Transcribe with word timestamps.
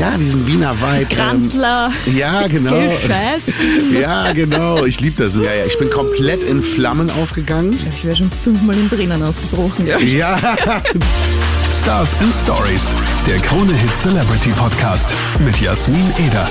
ja, 0.00 0.16
diesen 0.16 0.46
Wiener 0.46 0.74
Vibe. 0.80 1.14
Grantler. 1.14 1.92
Ähm, 2.06 2.16
ja, 2.16 2.46
genau. 2.48 2.74
Ja, 3.92 4.32
genau. 4.32 4.84
Ich 4.86 4.98
liebe 5.00 5.22
das. 5.22 5.36
Ja, 5.36 5.52
ja. 5.52 5.66
Ich 5.66 5.78
bin 5.78 5.90
komplett 5.90 6.42
in 6.42 6.62
Flammen 6.62 7.10
aufgegangen. 7.10 7.76
Ich 7.94 8.04
wäre 8.04 8.16
schon 8.16 8.30
fünfmal 8.30 8.76
in 8.76 8.88
Tränen 8.88 9.22
ausgebrochen. 9.22 9.86
Ja. 9.86 9.98
Ja. 9.98 10.38
Stars 11.70 12.18
and 12.20 12.34
Stories, 12.34 12.94
der 13.26 13.38
Krone 13.38 13.72
Hit 13.74 13.94
Celebrity 13.94 14.50
Podcast 14.50 15.14
mit 15.44 15.60
Jasmin 15.60 16.10
Eder. 16.18 16.48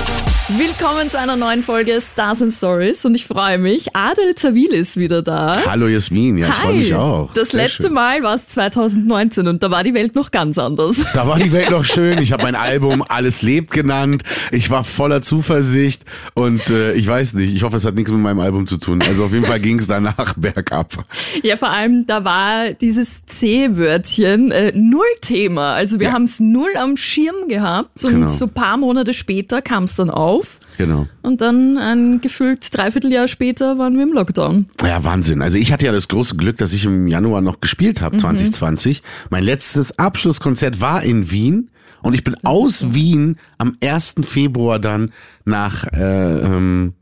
Willkommen 0.58 1.08
zu 1.08 1.16
einer 1.16 1.36
neuen 1.36 1.62
Folge 1.62 2.00
Stars 2.00 2.42
and 2.42 2.52
Stories 2.52 3.04
und 3.04 3.14
ich 3.14 3.24
freue 3.24 3.56
mich. 3.56 3.94
Adel 3.94 4.34
Zawil 4.34 4.70
ist 4.72 4.96
wieder 4.96 5.22
da. 5.22 5.56
Hallo 5.64 5.86
Jasmin, 5.86 6.36
ja, 6.38 6.48
ich 6.48 6.54
freue 6.54 6.74
mich 6.74 6.92
auch. 6.94 7.32
Das 7.34 7.50
Sehr 7.50 7.62
letzte 7.62 7.84
schön. 7.84 7.92
Mal 7.92 8.22
war 8.24 8.34
es 8.34 8.48
2019 8.48 9.46
und 9.46 9.62
da 9.62 9.70
war 9.70 9.84
die 9.84 9.94
Welt 9.94 10.16
noch 10.16 10.32
ganz 10.32 10.58
anders. 10.58 10.96
Da 11.14 11.28
war 11.28 11.38
die 11.38 11.52
Welt 11.52 11.70
noch 11.70 11.84
schön. 11.84 12.18
Ich 12.18 12.32
habe 12.32 12.42
mein 12.42 12.56
Album 12.56 13.04
Alles 13.08 13.42
lebt 13.42 13.70
genannt. 13.70 14.24
Ich 14.50 14.70
war 14.70 14.82
voller 14.82 15.22
Zuversicht 15.22 16.02
und 16.34 16.68
äh, 16.68 16.94
ich 16.94 17.06
weiß 17.06 17.34
nicht, 17.34 17.54
ich 17.54 17.62
hoffe, 17.62 17.76
es 17.76 17.84
hat 17.84 17.94
nichts 17.94 18.10
mit 18.10 18.20
meinem 18.20 18.40
Album 18.40 18.66
zu 18.66 18.76
tun. 18.76 19.02
Also 19.02 19.26
auf 19.26 19.32
jeden 19.32 19.46
Fall 19.46 19.60
ging 19.60 19.78
es 19.78 19.86
danach 19.86 20.34
bergab. 20.36 21.04
Ja, 21.44 21.56
vor 21.58 21.70
allem, 21.70 22.06
da 22.08 22.24
war 22.24 22.70
dieses 22.72 23.24
C-Wörtchen 23.26 24.50
äh, 24.50 24.72
null 24.74 25.04
Thema. 25.22 25.74
Also 25.74 26.00
wir 26.00 26.08
Ja. 26.08 26.12
haben 26.14 26.24
es 26.24 26.40
null 26.40 26.70
am 26.76 26.96
Schirm 26.96 27.46
gehabt 27.48 28.02
und 28.04 28.10
Genau. 28.10 28.28
so 28.28 28.46
ein 28.46 28.52
paar 28.52 28.76
Monate 28.78 29.14
später 29.14 29.62
kam 29.62 29.84
es 29.84 29.94
dann 29.94 30.10
auf. 30.10 30.39
Genau. 30.78 31.06
Und 31.22 31.40
dann 31.40 31.78
ein 31.78 32.20
gefühlt 32.20 32.74
Dreivierteljahr 32.74 33.28
später 33.28 33.78
waren 33.78 33.96
wir 33.96 34.02
im 34.02 34.12
Lockdown. 34.12 34.66
Ja, 34.82 35.04
Wahnsinn. 35.04 35.42
Also 35.42 35.58
ich 35.58 35.72
hatte 35.72 35.86
ja 35.86 35.92
das 35.92 36.08
große 36.08 36.36
Glück, 36.36 36.56
dass 36.56 36.72
ich 36.72 36.84
im 36.84 37.06
Januar 37.06 37.40
noch 37.40 37.60
gespielt 37.60 38.00
habe, 38.00 38.16
2020. 38.16 39.02
Mein 39.28 39.44
letztes 39.44 39.98
Abschlusskonzert 39.98 40.80
war 40.80 41.02
in 41.02 41.30
Wien 41.30 41.70
und 42.02 42.14
ich 42.14 42.24
bin 42.24 42.34
aus 42.44 42.94
Wien 42.94 43.36
am 43.58 43.76
1. 43.82 44.16
Februar 44.22 44.78
dann 44.78 45.12
nach 45.44 45.84
äh, 45.92 46.40
ähm, 46.40 46.94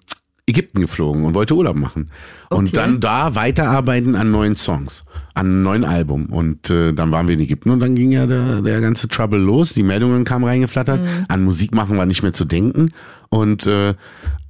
Ägypten 0.49 0.81
geflogen 0.81 1.25
und 1.25 1.35
wollte 1.35 1.55
Urlaub 1.55 1.77
machen. 1.77 2.11
Und 2.51 2.69
Okay. 2.69 2.77
dann 2.77 3.01
da 3.01 3.35
weiterarbeiten 3.35 4.17
an 4.17 4.31
neuen 4.31 4.57
Songs, 4.57 5.05
an 5.35 5.47
einem 5.47 5.63
neuen 5.63 5.85
Album. 5.85 6.27
Und 6.27 6.71
äh, 6.71 6.93
dann 6.95 7.13
waren 7.13 7.29
wir 7.29 7.35
in 7.35 7.41
Ägypten 7.41 7.71
und 7.71 7.81
dann 7.81 7.95
ging 7.95 8.11
ja 8.13 8.27
der, 8.27 8.63
der 8.63 8.81
ganze 8.81 9.09
Trouble 9.09 9.39
los. 9.39 9.75
Die 9.75 9.83
Meldungen 9.83 10.25
kamen 10.25 10.45
reingeflattert. 10.45 11.01
An 11.29 11.45
Musik 11.45 11.75
machen 11.75 11.97
war 11.99 12.07
nicht 12.07 12.23
mehr 12.23 12.33
zu 12.33 12.45
denken. 12.47 12.93
Und 13.29 13.67
äh, 13.67 13.95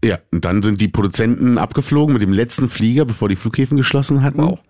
ja, 0.04 0.18
und 0.30 0.44
dann 0.44 0.62
sind 0.62 0.80
die 0.80 0.88
Produzenten 0.88 1.58
abgeflogen 1.58 2.12
mit 2.12 2.22
dem 2.22 2.32
letzten 2.32 2.68
Flieger, 2.68 3.04
bevor 3.04 3.28
die 3.28 3.36
Flughäfen 3.36 3.76
geschlossen 3.76 4.22
hatten. 4.22 4.42
Wow. 4.42 4.60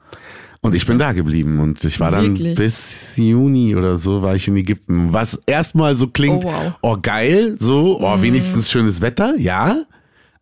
Und 0.61 0.75
ich 0.75 0.87
bin 0.87 0.99
da 0.99 1.13
geblieben 1.13 1.61
und 1.61 1.85
ich 1.85 2.01
war 2.01 2.11
dann 2.11 2.31
Wirklich? 2.37 2.57
bis 2.57 3.17
Juni 3.17 3.77
oder 3.77 3.95
so 3.95 4.23
war 4.23 4.35
ich 4.35 4.49
in 4.49 4.57
Ägypten. 4.57 5.13
Was 5.13 5.41
erstmal 5.47 5.95
so 5.95 6.09
klingt, 6.09 6.45
Oh, 6.45 6.49
wow. 6.49 6.73
oh 6.83 6.97
geil, 7.01 7.55
so, 7.59 8.01
oh 8.01 8.23
wenigstens 8.23 8.69
schönes 8.69 9.01
Wetter, 9.01 9.35
ja, 9.39 9.85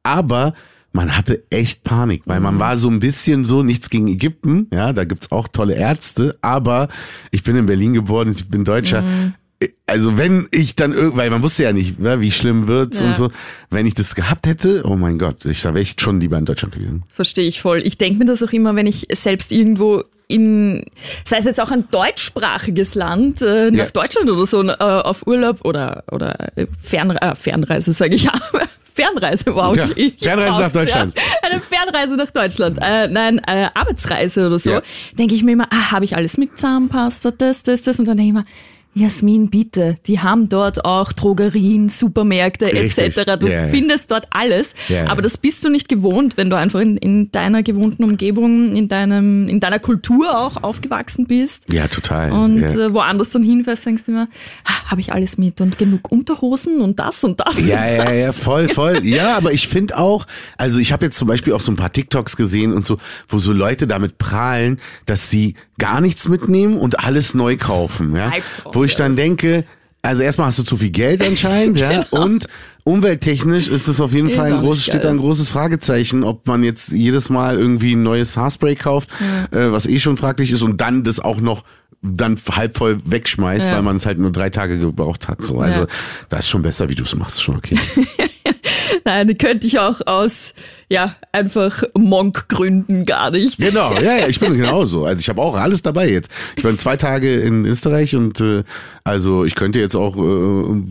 aber 0.03 0.55
man 0.97 1.17
hatte 1.17 1.45
echt 1.51 1.85
Panik, 1.85 2.23
weil 2.27 2.41
man 2.41 2.59
war 2.59 2.77
so 2.77 2.89
ein 2.91 2.99
bisschen 3.01 3.45
so, 3.45 3.63
nichts 3.63 3.91
gegen 3.91 4.09
Ägypten, 4.09 4.67
ja, 4.73 4.93
da 4.93 5.05
gibt's 5.05 5.31
auch 5.31 5.47
tolle 5.47 5.75
Ärzte, 5.75 6.37
aber 6.43 6.89
ich 7.31 7.43
bin 7.45 7.55
in 7.55 7.67
Berlin 7.67 7.93
geboren, 7.93 8.33
ich 8.33 8.49
bin 8.49 8.65
Deutscher. 8.65 9.05
Also 9.87 10.19
wenn 10.19 10.49
ich 10.51 10.75
dann 10.75 10.93
irgendwann, 10.93 11.17
weil 11.19 11.31
man 11.31 11.43
wusste 11.43 11.63
ja 11.63 11.73
nicht, 11.73 11.99
ja, 12.01 12.21
wie 12.21 12.31
schlimm 12.31 12.67
wird's 12.67 13.01
Ja. 13.01 13.07
und 13.07 13.17
so, 13.17 13.31
wenn 13.71 13.87
ich 13.87 13.95
das 13.95 14.15
gehabt 14.15 14.47
hätte, 14.47 14.83
oh 14.85 14.97
mein 14.97 15.19
Gott, 15.19 15.45
ich, 15.45 15.65
wäre 15.65 15.81
ich 15.81 15.95
schon 15.99 16.21
lieber 16.21 16.37
in 16.39 16.45
Deutschland 16.45 16.75
gewesen. 16.75 17.05
Verstehe 17.11 17.47
ich 17.47 17.61
voll. 17.63 17.81
Ich 17.85 17.97
denke 17.97 18.19
mir 18.19 18.25
das 18.27 18.43
auch 18.43 18.53
immer, 18.53 18.75
wenn 18.77 18.87
ich 18.87 19.07
selbst 19.13 19.53
irgendwo 19.53 20.03
in, 20.29 20.85
sei 21.25 21.39
es 21.39 21.45
jetzt 21.45 21.61
auch 21.61 21.71
ein 21.71 21.85
deutschsprachiges 21.91 22.95
Land, 22.97 23.41
äh, 23.43 23.71
nach 23.71 23.79
Ja. 23.79 23.91
Deutschland 23.91 24.29
oder 24.29 24.45
so, 24.45 24.63
äh, 24.63 24.73
auf 24.75 25.27
Urlaub 25.27 25.65
oder, 25.65 26.03
oder 26.11 26.57
äh, 26.59 26.67
Fern, 26.83 27.11
äh, 27.13 27.35
Fernreise, 27.35 27.93
sage 27.93 28.17
ich 28.17 28.25
ja. 28.25 28.33
Fernreise, 28.97 29.55
wow. 29.55 29.77
Ja, 29.77 29.87
Fernreise 30.19 30.59
nach 30.59 30.73
Deutschland. 30.73 31.15
Ja. 31.15 31.23
Eine 31.43 31.61
Fernreise 31.61 32.17
nach 32.17 32.31
Deutschland. 32.31 32.79
Äh, 32.81 33.09
nein, 33.09 33.39
äh, 33.47 33.69
Arbeitsreise 33.75 34.47
oder 34.47 34.59
so. 34.59 34.71
Ja. 34.73 34.83
Denke 35.13 35.35
ich 35.35 35.43
mir 35.43 35.53
immer, 35.53 35.69
ah, 35.71 35.93
habe 35.93 36.07
ich 36.07 36.17
alles 36.17 36.39
mit 36.39 36.59
Zahnpasta, 36.59 37.31
das, 37.31 37.63
das, 37.63 37.83
das. 37.83 38.01
Und 38.01 38.09
dann 38.09 38.17
denke 38.17 38.29
ich 38.29 38.35
mir, 38.35 38.47
Jasmin, 38.97 39.51
bitte, 39.51 39.99
die 40.07 40.21
haben 40.21 40.49
dort 40.49 40.87
auch 40.87 41.13
Drogerien, 41.13 41.91
Supermärkte 41.91 42.65
Richtig. 42.73 43.15
etc. 43.17 43.39
Du 43.39 43.47
Ja, 43.47 43.67
ja. 43.67 43.69
findest 43.69 44.11
dort 44.11 44.27
alles. 44.31 44.75
Ja, 44.89 45.05
ja. 45.05 45.11
Aber 45.11 45.21
das 45.21 45.37
bist 45.37 45.63
du 45.67 45.69
nicht 45.69 45.87
gewohnt, 45.87 46.39
wenn 46.39 46.49
du 46.49 46.57
einfach 46.57 46.81
in, 46.81 46.97
in 46.97 47.31
deiner 47.31 47.63
gewohnten 47.63 48.05
Umgebung, 48.05 48.75
in 48.75 48.89
deinem, 48.89 49.49
in 49.49 49.61
deiner 49.61 49.81
Kultur 49.81 50.39
auch 50.39 50.63
aufgewachsen 50.63 51.27
bist. 51.27 51.71
Ja, 51.71 51.89
total. 51.89 52.33
Und 52.33 52.59
ja. 52.61 52.69
äh, 52.69 52.95
woanders 52.95 53.29
dann 53.29 53.43
hinfährst, 53.43 53.85
denkst 53.85 54.05
du 54.05 54.13
immer, 54.13 54.29
ah, 54.65 54.91
habe 54.91 55.03
ich 55.03 55.13
alles 55.13 55.37
mit 55.37 55.61
und 55.61 55.77
genug 55.77 56.11
Unterhosen 56.11 56.81
und 56.81 56.99
das 56.99 57.23
und 57.23 57.39
das. 57.41 57.61
Ja, 57.61 57.83
und 57.83 57.97
ja, 57.97 58.05
das. 58.07 58.15
ja, 58.15 58.33
voll, 58.33 58.69
voll. 58.71 59.05
Ja, 59.05 59.37
aber 59.37 59.53
ich 59.53 59.69
finde 59.69 59.99
auch, 59.99 60.27
also 60.57 60.79
ich 60.81 60.93
habe 60.93 61.05
jetzt 61.05 61.19
zum 61.19 61.29
Beispiel 61.29 61.53
auch 61.53 61.61
so 61.61 61.71
ein 61.71 61.77
paar 61.77 61.93
TikToks 61.93 62.35
gesehen 62.37 62.73
und 62.73 62.87
so, 62.87 62.97
wo 63.29 63.39
so 63.39 63.53
Leute 63.53 63.87
damit 63.87 64.17
prahlen, 64.17 64.81
dass 65.05 65.29
sie 65.31 65.55
gar 65.79 66.01
nichts 66.01 66.29
mitnehmen 66.29 66.79
und 66.79 67.01
alles 67.01 67.35
neu 67.35 67.59
kaufen. 67.59 68.17
Ja? 68.17 68.33
Wo 68.73 68.86
ich 68.87 68.95
dann 68.95 69.13
yes. 69.13 69.17
denke, 69.17 69.65
also 70.03 70.23
erstmal 70.23 70.49
hast 70.49 70.59
du 70.59 70.63
zu 70.63 70.77
viel 70.77 70.91
Geld 70.91 71.23
anscheinend, 71.23 71.79
ja, 71.81 72.05
und 72.11 72.47
umwelttechnisch 72.85 73.69
ist 73.69 73.89
es 73.89 74.01
auf 74.01 74.13
jeden 74.13 74.29
Ist 74.29 74.37
Fall 74.37 74.53
ein 74.53 74.61
großes, 74.61 74.85
steht 74.85 75.05
da 75.05 75.11
ein 75.11 75.19
großes 75.19 75.49
Fragezeichen, 75.49 76.23
ob 76.23 76.47
man 76.47 76.63
jetzt 76.63 76.93
jedes 76.93 77.29
Mal 77.31 77.59
irgendwie 77.59 77.95
ein 77.95 78.03
neues 78.03 78.37
Haarspray 78.37 78.77
kauft, 78.77 79.11
äh, 79.51 79.73
was 79.73 79.87
eh 79.87 79.99
schon 79.99 80.17
fraglich 80.17 80.53
ist 80.53 80.63
und 80.63 80.81
dann 80.81 81.03
das 81.03 81.19
auch 81.21 81.41
noch 81.41 81.65
dann 82.03 82.37
halb 82.53 82.77
voll 82.77 83.01
wegschmeißt, 83.05 83.67
Ja. 83.67 83.75
weil 83.77 83.83
man 83.83 83.97
es 83.97 84.07
halt 84.07 84.19
nur 84.19 84.31
drei 84.31 84.51
Tage 84.51 84.79
gebraucht 84.79 85.27
hat. 85.29 85.43
So, 85.43 85.59
also 85.59 85.83
Ja. 85.83 85.87
das 86.29 86.41
ist 86.41 86.49
schon 86.51 86.63
besser, 86.63 86.89
wie 86.89 86.95
du 86.95 87.03
es 87.03 87.15
machst, 87.17 87.43
schon 87.43 87.57
okay. 87.57 87.77
Nein, 89.05 89.37
könnte 89.39 89.67
ich 89.67 89.79
auch 89.79 90.01
aus, 90.07 90.55
ja, 90.89 91.17
einfach 91.33 91.83
Monk-Gründen 91.95 93.07
gar 93.07 93.33
nicht. 93.33 93.59
Genau, 93.59 93.95
ja, 93.95 94.19
ja, 94.19 94.29
ich 94.29 94.39
bin 94.39 94.55
genauso. 94.57 95.05
Also 95.05 95.21
ich 95.21 95.29
habe 95.29 95.43
auch 95.43 95.57
alles 95.57 95.83
dabei 95.83 96.09
jetzt. 96.09 96.31
Ich 96.57 96.63
war 96.63 96.77
zwei 96.77 96.97
Tage 96.97 97.41
in 97.41 97.65
Österreich 97.65 98.15
und 98.15 98.41
äh, 98.41 98.63
also 99.03 99.45
ich 99.45 99.57
könnte 99.57 99.81
jetzt 99.81 99.97
auch 99.97 100.17
äh, 100.17 100.83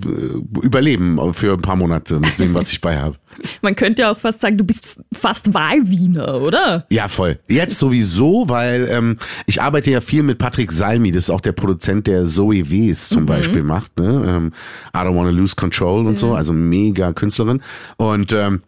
überleben 0.62 1.34
für 1.34 1.54
ein 1.54 1.62
paar 1.62 1.78
Monate 1.78 2.20
mit 2.20 2.40
dem, 2.40 2.54
was 2.54 2.72
ich 2.72 2.82
bei 2.82 2.98
habe. 2.98 3.16
Man 3.62 3.76
könnte 3.76 4.04
ja 4.04 4.12
auch 4.12 4.18
fast 4.18 4.42
sagen, 4.42 4.58
du 4.58 4.64
bist 4.64 4.96
fast 5.14 5.54
Wahlwiener, 5.54 6.42
oder? 6.42 6.86
Ja, 6.90 7.08
voll. 7.08 7.40
Jetzt 7.50 7.80
sowieso, 7.80 8.48
weil 8.48 8.88
ähm, 8.90 9.18
ich 9.46 9.62
arbeite 9.62 9.92
ja 9.92 10.02
viel 10.02 10.24
mit 10.24 10.38
Patrick 10.38 10.72
Salmi, 10.72 11.12
das 11.12 11.24
ist 11.24 11.30
auch 11.30 11.42
der 11.42 11.52
Produzent, 11.52 12.08
der 12.08 12.26
Zoe 12.26 12.70
Ws 12.70 13.10
zum 13.10 13.26
Beispiel 13.26 13.64
macht, 13.64 13.98
ne? 14.00 14.24
Ähm, 14.28 14.54
I 14.96 15.00
don't 15.00 15.16
wanna 15.16 15.32
lose 15.32 15.56
control 15.56 16.06
und 16.06 16.18
so, 16.18 16.34
also 16.34 16.54
mega 16.54 17.14
Künstlerin. 17.14 17.62
Und 17.98 18.32
ähm, 18.34 18.62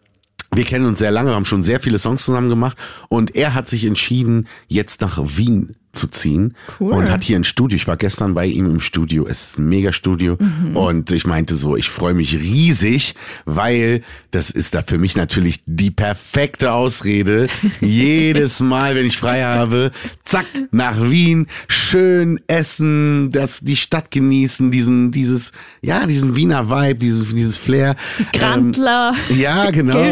wir 0.54 0.64
kennen 0.64 0.86
uns 0.86 0.98
sehr 0.98 1.10
lange, 1.10 1.34
haben 1.34 1.44
schon 1.44 1.62
sehr 1.62 1.80
viele 1.80 1.98
Songs 1.98 2.24
zusammen 2.24 2.48
gemacht. 2.48 2.76
Und 3.08 3.36
er 3.36 3.54
hat 3.54 3.68
sich 3.68 3.84
entschieden, 3.84 4.48
jetzt 4.66 5.00
nach 5.00 5.18
Wien 5.22 5.76
zu 5.92 6.08
ziehen 6.08 6.54
Cool. 6.78 6.92
und 6.92 7.10
hat 7.10 7.22
hier 7.22 7.36
ein 7.36 7.44
Studio. 7.44 7.76
Ich 7.76 7.86
war 7.86 7.96
gestern 7.96 8.34
bei 8.34 8.46
ihm 8.46 8.66
im 8.66 8.80
Studio. 8.80 9.26
Es 9.26 9.48
ist 9.48 9.58
ein 9.58 9.68
mega 9.68 9.92
Studio 9.92 10.36
und 10.74 11.10
ich 11.10 11.26
meinte 11.26 11.56
so, 11.56 11.76
ich 11.76 11.88
freue 11.88 12.14
mich 12.14 12.34
riesig, 12.34 13.14
weil 13.44 14.02
das 14.30 14.50
ist 14.50 14.74
da 14.74 14.82
für 14.82 14.98
mich 14.98 15.16
natürlich 15.16 15.60
die 15.66 15.90
perfekte 15.90 16.72
Ausrede. 16.72 17.48
Jedes 17.80 18.60
Mal, 18.60 18.94
wenn 18.94 19.06
ich 19.06 19.16
frei 19.16 19.42
habe, 19.44 19.90
zack, 20.24 20.46
nach 20.70 21.10
Wien, 21.10 21.46
schön 21.68 22.40
essen, 22.46 23.30
das, 23.32 23.60
die 23.60 23.76
Stadt 23.76 24.10
genießen, 24.10 24.70
diesen, 24.70 25.10
dieses, 25.10 25.52
ja, 25.80 26.06
diesen 26.06 26.36
Wiener 26.36 26.68
Vibe, 26.68 26.96
dieses, 26.96 27.34
dieses 27.34 27.56
Flair. 27.56 27.96
Grantler. 28.32 29.14
Ähm, 29.30 29.38
ja, 29.38 29.70
genau. 29.70 30.04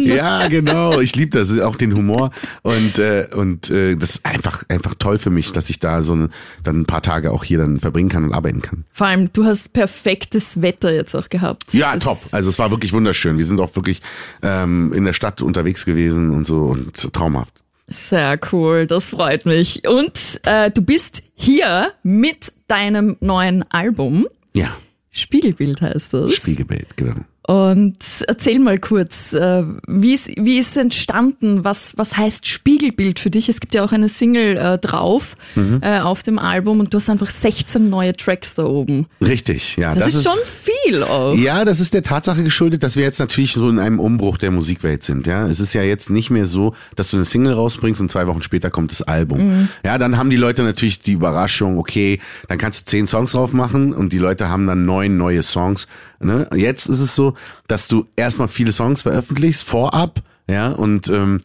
Ja, 0.00 0.48
genau. 0.48 1.00
Ich 1.00 1.14
liebe 1.14 1.38
das, 1.38 1.58
auch 1.58 1.76
den 1.76 1.94
Humor 1.94 2.30
und 2.62 2.98
äh, 2.98 3.28
und 3.34 3.70
äh, 3.70 3.96
das 3.96 4.10
ist 4.16 4.26
einfach 4.26 4.64
einfach 4.70 4.94
toll 4.98 5.18
für 5.18 5.30
mich, 5.30 5.52
dass 5.52 5.68
ich 5.70 5.78
da 5.80 6.02
so 6.02 6.14
ein, 6.14 6.32
dann 6.62 6.80
ein 6.80 6.86
paar 6.86 7.02
Tage 7.02 7.30
auch 7.32 7.44
hier 7.44 7.58
dann 7.58 7.80
verbringen 7.80 8.08
kann 8.08 8.24
und 8.24 8.32
arbeiten 8.32 8.62
kann. 8.62 8.84
Vor 8.92 9.06
allem, 9.06 9.32
du 9.32 9.44
hast 9.44 9.72
perfektes 9.72 10.62
Wetter 10.62 10.92
jetzt 10.92 11.14
auch 11.14 11.28
gehabt. 11.28 11.72
Ja, 11.74 11.94
Das- 11.94 12.04
top. 12.04 12.18
Also 12.32 12.48
es 12.50 12.58
war 12.58 12.70
wirklich 12.70 12.92
wunderschön. 12.92 13.38
Wir 13.38 13.44
sind 13.46 13.60
auch 13.60 13.74
wirklich 13.76 14.00
ähm, 14.42 14.92
in 14.92 15.04
der 15.04 15.12
Stadt 15.12 15.42
unterwegs 15.42 15.84
gewesen 15.84 16.30
und 16.30 16.46
so 16.46 16.60
und 16.64 17.12
traumhaft. 17.12 17.64
Sehr 17.88 18.38
cool, 18.52 18.86
das 18.86 19.06
freut 19.06 19.46
mich. 19.46 19.86
Und 19.88 20.40
äh, 20.44 20.70
du 20.70 20.80
bist 20.82 21.22
hier 21.34 21.92
mit 22.04 22.52
deinem 22.68 23.16
neuen 23.20 23.64
Album. 23.70 24.26
Ja, 24.54 24.76
Spiegelbild 25.10 25.80
heißt 25.80 26.14
das. 26.14 26.32
Spiegelbild, 26.34 26.96
genau. 26.96 27.16
Und 27.42 27.96
erzähl 28.28 28.58
mal 28.58 28.78
kurz, 28.78 29.32
äh, 29.32 29.64
wie 29.88 30.14
ist, 30.14 30.28
wie 30.36 30.58
ist 30.58 30.76
entstanden? 30.76 31.64
Was, 31.64 31.94
was 31.96 32.16
heißt 32.16 32.46
Spiegelbild 32.46 33.18
für 33.18 33.30
dich? 33.30 33.48
Es 33.48 33.60
gibt 33.60 33.74
ja 33.74 33.82
auch 33.82 33.92
eine 33.92 34.08
Single 34.10 34.56
äh, 34.56 34.78
drauf 34.78 35.36
mhm. 35.54 35.80
äh, 35.82 36.00
auf 36.00 36.22
dem 36.22 36.38
Album 36.38 36.80
und 36.80 36.92
du 36.92 36.98
hast 36.98 37.08
einfach 37.08 37.30
16 37.30 37.88
neue 37.88 38.14
Tracks 38.14 38.54
da 38.54 38.64
oben. 38.64 39.06
Richtig, 39.26 39.76
ja. 39.76 39.94
Das, 39.94 40.04
das 40.04 40.14
ist, 40.14 40.14
ist, 40.16 40.24
schon 40.24 40.38
viel 40.44 41.02
auch. 41.02 41.34
Ja, 41.34 41.64
das 41.64 41.80
ist 41.80 41.94
der 41.94 42.02
Tatsache 42.02 42.44
geschuldet, 42.44 42.82
dass 42.82 42.96
wir 42.96 43.04
jetzt 43.04 43.18
natürlich 43.18 43.54
so 43.54 43.70
in 43.70 43.78
einem 43.78 44.00
Umbruch 44.00 44.36
der 44.36 44.50
Musikwelt 44.50 45.02
sind. 45.02 45.26
Ja, 45.26 45.48
Es 45.48 45.60
ist 45.60 45.72
ja 45.72 45.82
jetzt 45.82 46.10
nicht 46.10 46.30
mehr 46.30 46.46
so, 46.46 46.74
dass 46.94 47.10
du 47.10 47.16
eine 47.16 47.24
Single 47.24 47.54
rausbringst 47.54 48.02
und 48.02 48.10
zwei 48.10 48.26
Wochen 48.26 48.42
später 48.42 48.70
kommt 48.70 48.92
das 48.92 49.02
Album. 49.02 49.38
Mhm. 49.38 49.68
Ja, 49.84 49.96
dann 49.96 50.18
haben 50.18 50.28
die 50.28 50.36
Leute 50.36 50.62
natürlich 50.62 51.00
die 51.00 51.12
Überraschung, 51.12 51.78
okay, 51.78 52.20
dann 52.48 52.58
kannst 52.58 52.82
du 52.82 52.90
zehn 52.90 53.06
Songs 53.06 53.32
drauf 53.32 53.54
machen 53.54 53.94
und 53.94 54.12
die 54.12 54.18
Leute 54.18 54.50
haben 54.50 54.66
dann 54.66 54.84
neun 54.84 55.16
neue 55.16 55.42
Songs. 55.42 55.88
Ne? 56.20 56.48
Jetzt 56.54 56.86
ist 56.86 57.00
es 57.00 57.14
so, 57.14 57.34
dass 57.66 57.88
du 57.88 58.06
erstmal 58.16 58.48
viele 58.48 58.72
Songs 58.72 59.02
veröffentlichst, 59.02 59.64
vorab, 59.64 60.22
ja, 60.48 60.68
und 60.68 61.08
ähm, 61.08 61.42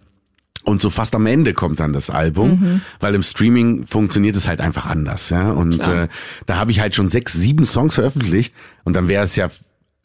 und 0.65 0.81
so 0.81 0.89
fast 0.89 1.13
am 1.13 1.27
Ende 1.27 1.53
kommt 1.53 1.79
dann 1.79 1.93
das 1.93 2.09
Album, 2.09 2.59
mhm. 2.59 2.81
weil 2.99 3.13
im 3.13 3.21
Streaming 3.21 3.85
funktioniert 3.85 4.35
es 4.35 4.47
halt 4.47 4.61
einfach 4.61 4.87
anders, 4.87 5.29
ja. 5.29 5.51
Und 5.51 5.87
äh, 5.87 6.07
da 6.47 6.57
habe 6.57 6.71
ich 6.71 6.79
halt 6.79 6.95
schon 6.95 7.07
sechs, 7.07 7.33
sieben 7.33 7.65
Songs 7.65 7.93
veröffentlicht 7.95 8.53
und 8.83 8.95
dann 8.95 9.07
wäre 9.07 9.23
es 9.23 9.35
ja 9.35 9.49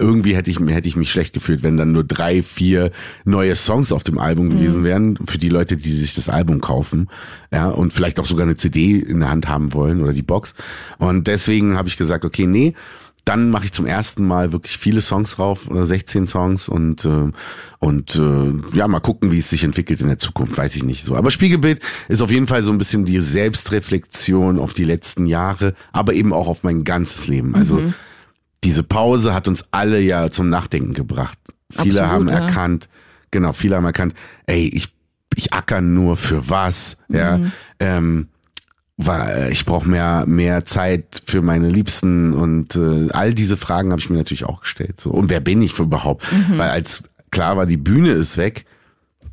irgendwie 0.01 0.35
hätte 0.35 0.51
ich, 0.51 0.59
hätte 0.59 0.89
ich 0.89 0.97
mich 0.97 1.13
schlecht 1.13 1.35
gefühlt, 1.35 1.63
wenn 1.63 1.77
dann 1.77 1.93
nur 1.93 2.05
drei, 2.05 2.43
vier 2.43 2.91
neue 3.25 3.55
Songs 3.55 3.93
auf 3.93 4.03
dem 4.03 4.19
Album 4.19 4.47
mhm. 4.47 4.51
gewesen 4.53 4.85
wären 4.85 5.19
für 5.27 5.39
die 5.39 5.51
Leute, 5.51 5.77
die 5.77 5.93
sich 5.93 6.15
das 6.15 6.29
Album 6.29 6.61
kaufen, 6.61 7.09
ja, 7.53 7.69
und 7.69 7.93
vielleicht 7.93 8.19
auch 8.19 8.27
sogar 8.27 8.47
eine 8.47 8.57
CD 8.57 8.99
in 8.99 9.21
der 9.21 9.31
Hand 9.31 9.49
haben 9.49 9.73
wollen 9.73 10.01
oder 10.01 10.13
die 10.13 10.23
Box. 10.23 10.55
Und 10.99 11.27
deswegen 11.27 11.77
habe 11.77 11.89
ich 11.89 11.99
gesagt, 11.99 12.25
okay, 12.25 12.47
nee, 12.47 12.75
dann 13.31 13.51
mache 13.51 13.67
ich 13.67 13.73
zum 13.73 13.87
ersten 13.87 14.27
Mal 14.27 14.51
wirklich 14.51 14.77
viele 14.77 15.01
Songs 15.01 15.37
drauf, 15.37 15.69
16 15.71 16.27
Songs 16.27 16.69
und 16.69 17.05
äh, 17.05 17.31
und 17.79 18.17
äh, 18.17 18.77
ja, 18.77 18.89
mal 18.89 18.99
gucken, 18.99 19.31
wie 19.31 19.39
es 19.39 19.49
sich 19.49 19.63
entwickelt 19.63 20.01
in 20.01 20.09
der 20.09 20.19
Zukunft, 20.19 20.59
weiß 20.59 20.75
ich 20.75 20.83
nicht 20.83 21.05
so. 21.05 21.15
Aber 21.15 21.31
Spiegelbild 21.31 21.81
ist 22.09 22.23
auf 22.23 22.33
jeden 22.33 22.49
Fall 22.49 22.65
so 22.65 22.73
ein 22.73 22.79
bisschen 22.79 23.05
die 23.05 23.21
Selbstreflexion 23.21 24.59
auf 24.59 24.73
die 24.73 24.83
letzten 24.83 25.27
Jahre, 25.27 25.75
aber 25.93 26.15
eben 26.15 26.33
auch 26.33 26.49
auf 26.49 26.65
mein 26.65 26.83
ganzes 26.83 27.29
Leben. 27.29 27.55
Also 27.55 27.77
mhm. 27.77 27.95
diese 28.65 28.83
Pause 28.83 29.33
hat 29.33 29.47
uns 29.47 29.65
alle 29.71 30.01
ja 30.01 30.29
zum 30.31 30.51
Nachdenken 30.51 30.93
gebracht. 30.93 31.39
Viele 31.71 32.03
Absolut, 32.03 32.11
haben 32.11 32.29
ja. 32.29 32.47
erkannt, 32.47 32.89
genau, 33.31 33.53
viele 33.53 33.77
haben 33.77 33.85
erkannt, 33.85 34.15
ey, 34.47 34.69
ich 34.75 34.89
ich 35.37 35.53
acker 35.53 35.81
nur 35.81 36.17
für 36.17 36.51
was, 36.51 36.97
ja. 37.09 37.39
Mhm. 37.39 37.53
Ähm, 37.79 38.29
weil 39.07 39.51
ich 39.53 39.65
brauche 39.65 39.89
mehr 39.89 40.25
mehr 40.27 40.65
Zeit 40.65 41.23
für 41.25 41.43
meine 41.43 41.69
Liebsten 41.69 42.33
und 42.35 42.77
äh, 42.77 43.09
all 43.13 43.35
diese 43.35 43.57
Fragen 43.57 43.91
habe 43.91 44.01
ich 44.01 44.11
mir 44.11 44.19
natürlich 44.19 44.45
auch 44.45 44.61
gestellt. 44.61 45.01
So 45.01 45.11
und 45.11 45.31
wer 45.31 45.41
bin 45.41 45.63
ich 45.63 45.73
für 45.73 45.85
überhaupt? 45.85 46.25
Mhm. 46.33 46.59
Weil 46.59 46.71
als 46.71 47.05
klar 47.31 47.57
war, 47.57 47.67
die 47.67 47.77
Bühne 47.77 48.11
ist 48.11 48.37
weg, 48.37 48.67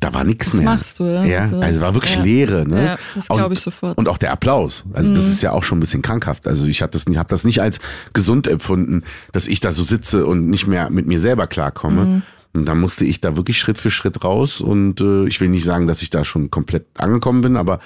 da 0.00 0.14
war 0.14 0.24
nichts 0.24 0.54
mehr. 0.54 0.64
machst 0.64 1.00
du, 1.00 1.04
ja. 1.04 1.24
ja 1.24 1.40
also, 1.40 1.60
also 1.60 1.80
war 1.80 1.94
wirklich 1.94 2.16
ja. 2.16 2.22
Leere, 2.22 2.68
ne? 2.68 2.84
Ja, 2.84 2.98
das 3.14 3.26
glaube 3.26 3.54
ich 3.54 3.60
sofort. 3.60 3.98
Und 3.98 4.08
auch 4.08 4.18
der 4.18 4.30
Applaus. 4.30 4.84
Also 4.92 5.10
mhm. 5.10 5.14
das 5.14 5.26
ist 5.26 5.42
ja 5.42 5.52
auch 5.52 5.64
schon 5.64 5.78
ein 5.78 5.80
bisschen 5.80 6.02
krankhaft. 6.02 6.46
Also 6.46 6.66
ich 6.66 6.82
habe 6.82 6.92
das 6.92 7.08
nicht, 7.08 7.18
hab 7.18 7.28
das 7.28 7.44
nicht 7.44 7.60
als 7.60 7.80
gesund 8.12 8.46
empfunden, 8.46 9.02
dass 9.32 9.48
ich 9.48 9.60
da 9.60 9.72
so 9.72 9.82
sitze 9.82 10.26
und 10.26 10.48
nicht 10.48 10.66
mehr 10.66 10.90
mit 10.90 11.06
mir 11.06 11.20
selber 11.20 11.46
klarkomme. 11.46 12.04
Mhm. 12.04 12.22
Und 12.54 12.66
da 12.66 12.74
musste 12.74 13.04
ich 13.04 13.20
da 13.20 13.36
wirklich 13.36 13.58
Schritt 13.58 13.78
für 13.78 13.90
Schritt 13.90 14.24
raus. 14.24 14.60
Und 14.60 15.00
äh, 15.00 15.26
ich 15.26 15.40
will 15.40 15.48
nicht 15.48 15.64
sagen, 15.64 15.86
dass 15.86 16.02
ich 16.02 16.10
da 16.10 16.24
schon 16.24 16.50
komplett 16.50 16.86
angekommen 16.98 17.42
bin, 17.42 17.56
aber 17.56 17.80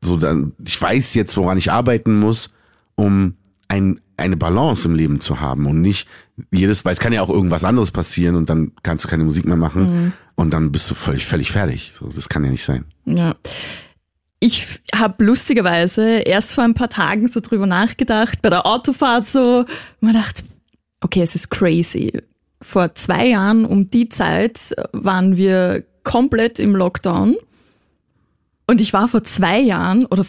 so 0.00 0.16
dann, 0.16 0.52
ich 0.64 0.80
weiß 0.80 1.14
jetzt, 1.14 1.36
woran 1.36 1.58
ich 1.58 1.70
arbeiten 1.70 2.18
muss, 2.18 2.52
um 2.94 3.34
ein, 3.68 4.00
eine 4.16 4.36
Balance 4.36 4.86
im 4.88 4.94
Leben 4.94 5.20
zu 5.20 5.40
haben 5.40 5.66
und 5.66 5.80
nicht 5.80 6.08
jedes, 6.52 6.84
weil 6.84 6.92
es 6.92 7.00
kann 7.00 7.12
ja 7.12 7.22
auch 7.22 7.30
irgendwas 7.30 7.64
anderes 7.64 7.90
passieren 7.90 8.36
und 8.36 8.48
dann 8.48 8.72
kannst 8.82 9.04
du 9.04 9.08
keine 9.08 9.24
Musik 9.24 9.46
mehr 9.46 9.56
machen 9.56 9.82
mhm. 9.82 10.12
und 10.34 10.52
dann 10.52 10.72
bist 10.72 10.90
du 10.90 10.94
völlig, 10.94 11.26
völlig 11.26 11.50
fertig. 11.50 11.92
So, 11.94 12.08
das 12.08 12.28
kann 12.28 12.44
ja 12.44 12.50
nicht 12.50 12.64
sein. 12.64 12.84
Ja. 13.04 13.34
Ich 14.38 14.80
habe 14.94 15.24
lustigerweise 15.24 16.18
erst 16.18 16.52
vor 16.52 16.64
ein 16.64 16.74
paar 16.74 16.90
Tagen 16.90 17.26
so 17.26 17.40
drüber 17.40 17.66
nachgedacht, 17.66 18.42
bei 18.42 18.50
der 18.50 18.66
Autofahrt 18.66 19.26
so, 19.26 19.64
man 20.00 20.12
dachte, 20.12 20.42
okay, 21.00 21.22
es 21.22 21.34
ist 21.34 21.50
crazy. 21.50 22.12
Vor 22.66 22.96
zwei 22.96 23.28
Jahren 23.28 23.64
um 23.64 23.90
die 23.90 24.08
Zeit 24.08 24.74
waren 24.90 25.36
wir 25.36 25.84
komplett 26.02 26.58
im 26.58 26.74
Lockdown 26.74 27.36
und 28.66 28.80
ich 28.80 28.92
war 28.92 29.06
vor 29.06 29.22
zwei 29.22 29.60
Jahren 29.60 30.04
oder 30.06 30.26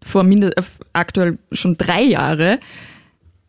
vor, 0.00 0.22
mindestens 0.22 0.66
äh, 0.66 0.84
aktuell 0.92 1.38
schon 1.50 1.76
drei 1.76 2.02
Jahre 2.02 2.60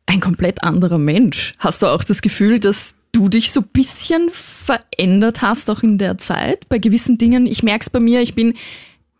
ein 0.08 0.20
komplett 0.20 0.64
anderer 0.64 0.98
Mensch. 0.98 1.54
Hast 1.60 1.84
du 1.84 1.88
auch 1.88 2.04
das 2.04 2.24
Gefühl, 2.24 2.60
dass 2.60 2.96
du 3.12 3.30
dich 3.30 3.52
so 3.52 3.62
bisschen 3.62 4.32
verändert 4.32 5.44
hast, 5.44 5.70
auch 5.70 5.84
in 5.84 6.00
der 6.00 6.18
Zeit 6.18 6.68
bei 6.68 6.80
gewissen 6.80 7.20
Dingen? 7.20 7.46
Ich 7.46 7.62
merke 7.62 7.84
es 7.84 7.92
bei 7.92 8.00
mir, 8.00 8.22
ich 8.22 8.34
bin 8.34 8.56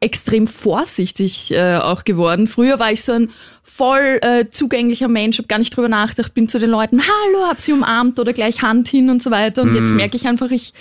extrem 0.02 0.48
vorsichtig 0.48 1.52
äh, 1.52 1.78
auch 1.78 2.04
geworden. 2.04 2.48
Früher 2.48 2.80
war 2.80 2.92
ich 2.92 3.04
so 3.04 3.14
ein 3.14 3.30
voll 3.64 4.20
äh, 4.22 4.50
zugänglicher 4.50 5.08
Mensch, 5.08 5.38
habe 5.38 5.48
gar 5.48 5.60
nicht 5.60 5.76
drüber 5.76 5.88
nachgedacht, 5.88 6.34
bin 6.34 6.50
zu 6.50 6.60
den 6.60 6.72
Leuten, 6.72 7.00
hallo, 7.00 7.48
hab 7.48 7.62
sie 7.62 7.72
umarmt 7.72 8.20
oder 8.20 8.34
gleich 8.34 8.62
Hand 8.62 8.90
hin 8.90 9.10
und 9.10 9.24
so 9.24 9.32
weiter. 9.32 9.62
Und 9.62 9.72
mm. 9.72 9.76
jetzt 9.76 9.94
merke 9.94 10.18
ich 10.18 10.28
einfach, 10.28 10.52
ich 10.52 10.74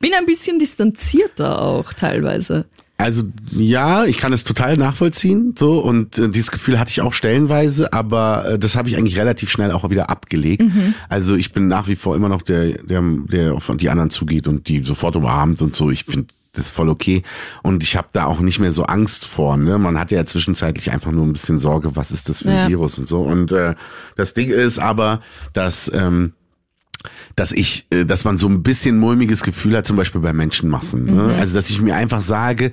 bin 0.00 0.14
ein 0.14 0.24
bisschen 0.24 0.58
distanzierter 0.58 1.60
auch 1.60 1.92
teilweise. 1.92 2.64
Also 2.96 3.22
ja, 3.52 4.04
ich 4.06 4.18
kann 4.18 4.32
es 4.32 4.42
total 4.42 4.76
nachvollziehen, 4.76 5.54
so 5.56 5.78
und 5.78 6.18
äh, 6.18 6.28
dieses 6.28 6.50
Gefühl 6.50 6.80
hatte 6.80 6.90
ich 6.90 7.00
auch 7.00 7.12
stellenweise, 7.12 7.92
aber 7.92 8.44
äh, 8.50 8.58
das 8.58 8.74
habe 8.74 8.88
ich 8.88 8.96
eigentlich 8.96 9.16
relativ 9.16 9.50
schnell 9.50 9.70
auch 9.70 9.88
wieder 9.88 10.10
abgelegt. 10.10 10.62
Mhm. 10.62 10.94
Also 11.08 11.36
ich 11.36 11.52
bin 11.52 11.68
nach 11.68 11.86
wie 11.86 11.94
vor 11.94 12.16
immer 12.16 12.28
noch 12.28 12.42
der, 12.42 12.82
der, 12.82 13.02
der 13.02 13.54
auf 13.54 13.70
die 13.76 13.88
anderen 13.88 14.10
zugeht 14.10 14.48
und 14.48 14.68
die 14.68 14.82
sofort 14.82 15.14
umarmt 15.14 15.62
und 15.62 15.76
so. 15.76 15.90
Ich 15.92 16.04
finde 16.06 16.34
das 16.52 16.70
voll 16.70 16.88
okay 16.88 17.22
und 17.62 17.82
ich 17.82 17.96
habe 17.96 18.08
da 18.12 18.24
auch 18.24 18.40
nicht 18.40 18.58
mehr 18.58 18.72
so 18.72 18.84
Angst 18.84 19.26
vor. 19.26 19.56
Ne? 19.56 19.78
Man 19.78 19.98
hatte 19.98 20.14
ja 20.14 20.26
zwischenzeitlich 20.26 20.90
einfach 20.90 21.12
nur 21.12 21.26
ein 21.26 21.32
bisschen 21.32 21.58
Sorge, 21.58 21.96
was 21.96 22.10
ist 22.10 22.28
das 22.28 22.42
für 22.42 22.50
ein 22.50 22.56
ja. 22.56 22.68
Virus 22.68 22.98
und 22.98 23.06
so. 23.06 23.22
Und 23.22 23.52
äh, 23.52 23.74
das 24.16 24.34
Ding 24.34 24.50
ist 24.50 24.78
aber, 24.78 25.20
dass 25.52 25.90
ähm, 25.94 26.32
dass 27.36 27.52
ich, 27.52 27.86
äh, 27.90 28.04
dass 28.04 28.24
man 28.24 28.38
so 28.38 28.48
ein 28.48 28.62
bisschen 28.62 28.98
mulmiges 28.98 29.42
Gefühl 29.42 29.76
hat, 29.76 29.86
zum 29.86 29.96
Beispiel 29.96 30.20
bei 30.20 30.32
Menschenmassen. 30.32 31.04
Ne? 31.04 31.22
Mhm. 31.22 31.30
Also 31.30 31.54
dass 31.54 31.70
ich 31.70 31.80
mir 31.80 31.94
einfach 31.94 32.22
sage, 32.22 32.72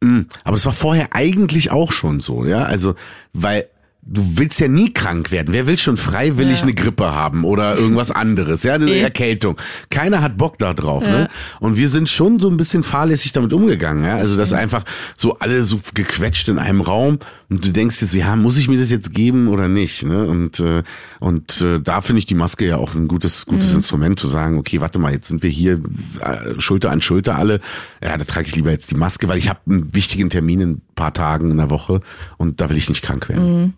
mh, 0.00 0.10
hm, 0.10 0.26
aber 0.44 0.56
es 0.56 0.66
war 0.66 0.72
vorher 0.72 1.08
eigentlich 1.12 1.70
auch 1.70 1.92
schon 1.92 2.20
so, 2.20 2.44
ja. 2.44 2.62
Also, 2.62 2.94
weil 3.32 3.68
du 4.08 4.38
willst 4.38 4.60
ja 4.60 4.68
nie 4.68 4.92
krank 4.92 5.32
werden. 5.32 5.52
Wer 5.52 5.66
will 5.66 5.76
schon 5.76 5.96
freiwillig 5.96 6.58
ja. 6.58 6.62
eine 6.62 6.74
Grippe 6.74 7.12
haben 7.12 7.44
oder 7.44 7.76
irgendwas 7.76 8.12
anderes, 8.12 8.62
ja, 8.62 8.74
eine 8.74 8.94
Erkältung. 8.94 9.56
Keiner 9.90 10.22
hat 10.22 10.36
Bock 10.36 10.58
da 10.58 10.74
drauf, 10.74 11.04
ne? 11.04 11.12
ja. 11.12 11.18
ne? 11.22 11.28
Und 11.58 11.76
wir 11.76 11.88
sind 11.88 12.08
schon 12.08 12.38
so 12.38 12.48
ein 12.48 12.56
bisschen 12.56 12.84
fahrlässig 12.84 13.32
damit 13.32 13.52
umgegangen, 13.52 14.04
ja? 14.04 14.14
Also, 14.16 14.36
dass 14.36 14.52
einfach 14.52 14.84
so 15.16 15.38
alle 15.38 15.64
so 15.64 15.80
gequetscht 15.92 16.48
in 16.48 16.58
einem 16.58 16.82
Raum 16.82 17.18
und 17.48 17.64
du 17.64 17.72
denkst 17.72 17.98
dir 17.98 18.06
so, 18.06 18.16
ja, 18.16 18.36
muss 18.36 18.56
ich 18.58 18.68
mir 18.68 18.78
das 18.78 18.90
jetzt 18.90 19.12
geben 19.12 19.48
oder 19.48 19.68
nicht, 19.68 20.04
ne? 20.04 20.24
Und 20.26 20.60
äh, 20.60 20.84
und 21.18 21.60
äh, 21.60 21.80
da 21.80 22.00
finde 22.00 22.20
ich 22.20 22.26
die 22.26 22.34
Maske 22.34 22.66
ja 22.66 22.76
auch 22.76 22.94
ein 22.94 23.08
gutes 23.08 23.44
gutes 23.44 23.70
mhm. 23.70 23.76
Instrument 23.76 24.20
zu 24.20 24.28
sagen, 24.28 24.56
okay, 24.58 24.80
warte 24.80 25.00
mal, 25.00 25.12
jetzt 25.12 25.26
sind 25.26 25.42
wir 25.42 25.50
hier 25.50 25.80
äh, 26.20 26.60
Schulter 26.60 26.92
an 26.92 27.00
Schulter 27.00 27.36
alle. 27.36 27.60
Ja, 28.02 28.16
da 28.16 28.24
trage 28.24 28.46
ich 28.46 28.54
lieber 28.54 28.70
jetzt 28.70 28.90
die 28.92 28.96
Maske, 28.96 29.28
weil 29.28 29.38
ich 29.38 29.48
habe 29.48 29.60
einen 29.66 29.92
wichtigen 29.94 30.30
Termin 30.30 30.60
in 30.60 30.70
ein 30.70 30.82
paar 30.94 31.12
Tagen 31.12 31.50
in 31.50 31.56
der 31.56 31.70
Woche 31.70 32.00
und 32.36 32.60
da 32.60 32.70
will 32.70 32.76
ich 32.76 32.88
nicht 32.88 33.02
krank 33.02 33.28
werden. 33.28 33.62
Mhm. 33.62 33.72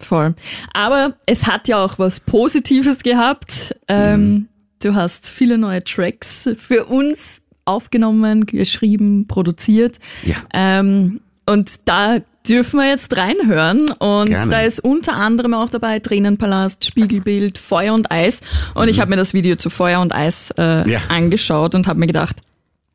Voll. 0.00 0.34
Aber 0.72 1.14
es 1.26 1.46
hat 1.46 1.68
ja 1.68 1.82
auch 1.84 1.98
was 1.98 2.20
Positives 2.20 2.98
gehabt. 3.02 3.74
Ähm, 3.88 4.20
mhm. 4.20 4.48
Du 4.82 4.94
hast 4.94 5.28
viele 5.28 5.58
neue 5.58 5.82
Tracks 5.82 6.48
für 6.58 6.84
uns 6.86 7.40
aufgenommen, 7.64 8.46
geschrieben, 8.46 9.26
produziert. 9.26 9.98
Ja. 10.22 10.36
Ähm, 10.54 11.20
und 11.46 11.70
da 11.84 12.18
dürfen 12.48 12.78
wir 12.78 12.88
jetzt 12.88 13.16
reinhören. 13.16 13.90
Und 13.90 14.28
Gerne. 14.28 14.50
da 14.50 14.60
ist 14.60 14.80
unter 14.80 15.14
anderem 15.14 15.54
auch 15.54 15.68
dabei 15.68 15.98
Tränenpalast, 15.98 16.84
Spiegelbild, 16.84 17.58
Feuer 17.58 17.94
und 17.94 18.10
Eis. 18.10 18.40
Und 18.74 18.84
mhm. 18.84 18.90
ich 18.90 19.00
habe 19.00 19.10
mir 19.10 19.16
das 19.16 19.34
Video 19.34 19.56
zu 19.56 19.70
Feuer 19.70 20.00
und 20.00 20.14
Eis 20.14 20.52
äh, 20.56 20.88
ja. 20.88 21.00
angeschaut 21.08 21.74
und 21.74 21.86
habe 21.86 21.98
mir 21.98 22.06
gedacht, 22.06 22.36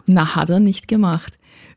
na, 0.06 0.36
hat 0.36 0.50
er 0.50 0.60
nicht 0.60 0.88
gemacht. 0.88 1.34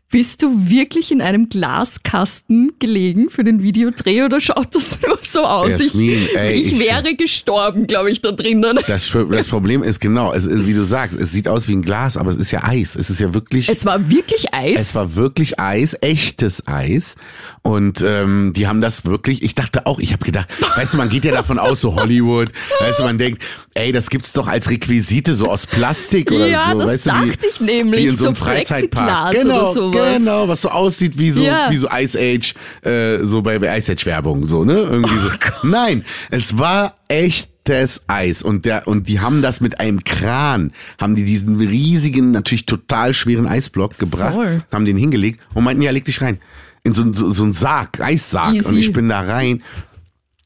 Bist 0.09 0.41
du 0.41 0.71
wirklich 0.71 1.11
in 1.11 1.21
einem 1.21 1.49
Glaskasten 1.49 2.71
gelegen 2.79 3.29
für 3.29 3.43
den 3.43 3.61
Videodreh 3.61 4.23
oder 4.23 4.41
schaut 4.41 4.73
das 4.73 5.01
nur 5.07 5.19
so 5.21 5.45
aus? 5.45 5.69
Jasmin, 5.69 6.11
ich, 6.11 6.37
ey, 6.37 6.53
ich, 6.53 6.73
ich 6.73 6.79
wäre 6.79 7.17
gestorben, 7.17 7.89
glaube 7.89 8.13
ich, 8.13 8.23
da 8.23 8.31
drinnen. 8.31 8.79
Das, 8.87 9.13
das 9.31 9.49
Problem 9.49 9.83
ist 9.83 9.99
genau, 9.99 10.33
es 10.33 10.47
ist, 10.47 10.65
wie 10.65 10.75
du 10.75 10.85
sagst, 10.85 11.19
es 11.19 11.33
sieht 11.33 11.49
aus 11.49 11.67
wie 11.67 11.73
ein 11.73 11.83
Glas, 11.83 12.17
aber 12.17 12.31
es 12.31 12.37
ist 12.37 12.53
ja 12.53 12.63
Eis. 12.63 12.95
Es 12.95 13.11
ist 13.11 13.19
ja 13.19 13.35
wirklich. 13.35 13.69
Es 13.69 13.85
war 13.85 14.09
wirklich 14.09 14.55
Eis. 14.55 14.79
Es 14.79 14.95
war 14.95 15.17
wirklich 15.17 15.59
Eis, 15.59 15.97
echtes 16.01 16.69
Eis. 16.69 17.17
Und 17.63 18.01
ähm, 18.07 18.53
die 18.55 18.69
haben 18.69 18.81
das 18.81 19.07
wirklich. 19.07 19.43
Ich 19.43 19.57
dachte 19.57 19.87
auch, 19.87 19.99
ich 19.99 20.13
habe 20.13 20.25
gedacht, 20.25 20.49
weißt 20.77 20.95
du, 20.95 20.99
man 20.99 21.09
geht 21.09 21.25
ja 21.25 21.33
davon 21.33 21.59
aus, 21.59 21.81
so 21.81 21.97
Hollywood, 21.97 22.53
weißt 22.79 23.01
du, 23.01 23.03
man 23.03 23.19
denkt, 23.19 23.43
ey, 23.75 23.91
das 23.91 24.09
gibt's 24.09 24.33
doch 24.33 24.47
als 24.47 24.71
Requisite 24.71 25.35
so 25.35 25.51
aus 25.51 25.67
Plastik 25.67 26.31
oder 26.31 26.47
ja, 26.47 26.71
so, 26.71 26.79
das 26.79 26.87
weißt 26.87 27.07
dachte 27.09 27.27
du, 27.27 27.43
wie, 27.43 27.49
ich 27.49 27.61
nämlich, 27.61 28.01
wie 28.05 28.07
in 28.07 28.17
so 28.17 28.27
einem 28.27 28.37
Freizeitpark. 28.37 29.35
Genau, 29.35 29.73
oder 29.73 29.96
sowas. 29.97 30.17
genau, 30.19 30.49
was 30.49 30.61
so 30.62 30.69
aussieht 30.69 31.19
wie 31.19 31.31
so 31.31 31.43
ja. 31.43 31.71
wie 31.71 31.76
so 31.76 31.88
Ice 31.91 32.19
Age, 32.19 32.55
äh, 32.83 33.25
so 33.25 33.43
bei, 33.43 33.59
bei 33.59 33.79
Ice 33.79 33.93
Age 33.93 34.07
Werbung, 34.07 34.47
so 34.47 34.65
ne, 34.65 34.75
irgendwie 34.75 35.19
so. 35.19 35.29
Oh 35.29 35.67
Nein, 35.67 36.05
es 36.31 36.59
war 36.59 36.97
echt 37.09 37.50
kaltes 37.67 38.03
Eis 38.07 38.43
und 38.43 38.65
der 38.65 38.87
und 38.88 39.09
die 39.09 39.21
haben 39.21 39.43
das 39.43 39.61
mit 39.61 39.81
einem 39.81 40.05
Kran, 40.05 40.73
haben 41.00 41.15
die 41.15 41.25
diesen 41.25 41.59
riesigen, 41.59 42.31
natürlich 42.31 42.67
total 42.67 43.15
schweren 43.15 43.47
Eisblock 43.47 43.99
gebracht, 43.99 44.35
Voll. 44.35 44.62
haben 44.73 44.85
den 44.85 44.97
hingelegt 44.97 45.41
und 45.55 45.65
meinten, 45.65 45.83
ja, 45.83 45.91
leg 45.91 46.05
dich 46.05 46.21
rein. 46.21 46.38
In 46.85 46.93
so, 46.93 47.12
so, 47.12 47.31
so 47.31 47.43
einen 47.43 47.53
Sarg, 47.53 48.00
Eissarg. 48.00 48.55
Easy. 48.55 48.69
Und 48.69 48.79
ich 48.79 48.93
bin 48.93 49.09
da 49.09 49.21
rein 49.21 49.62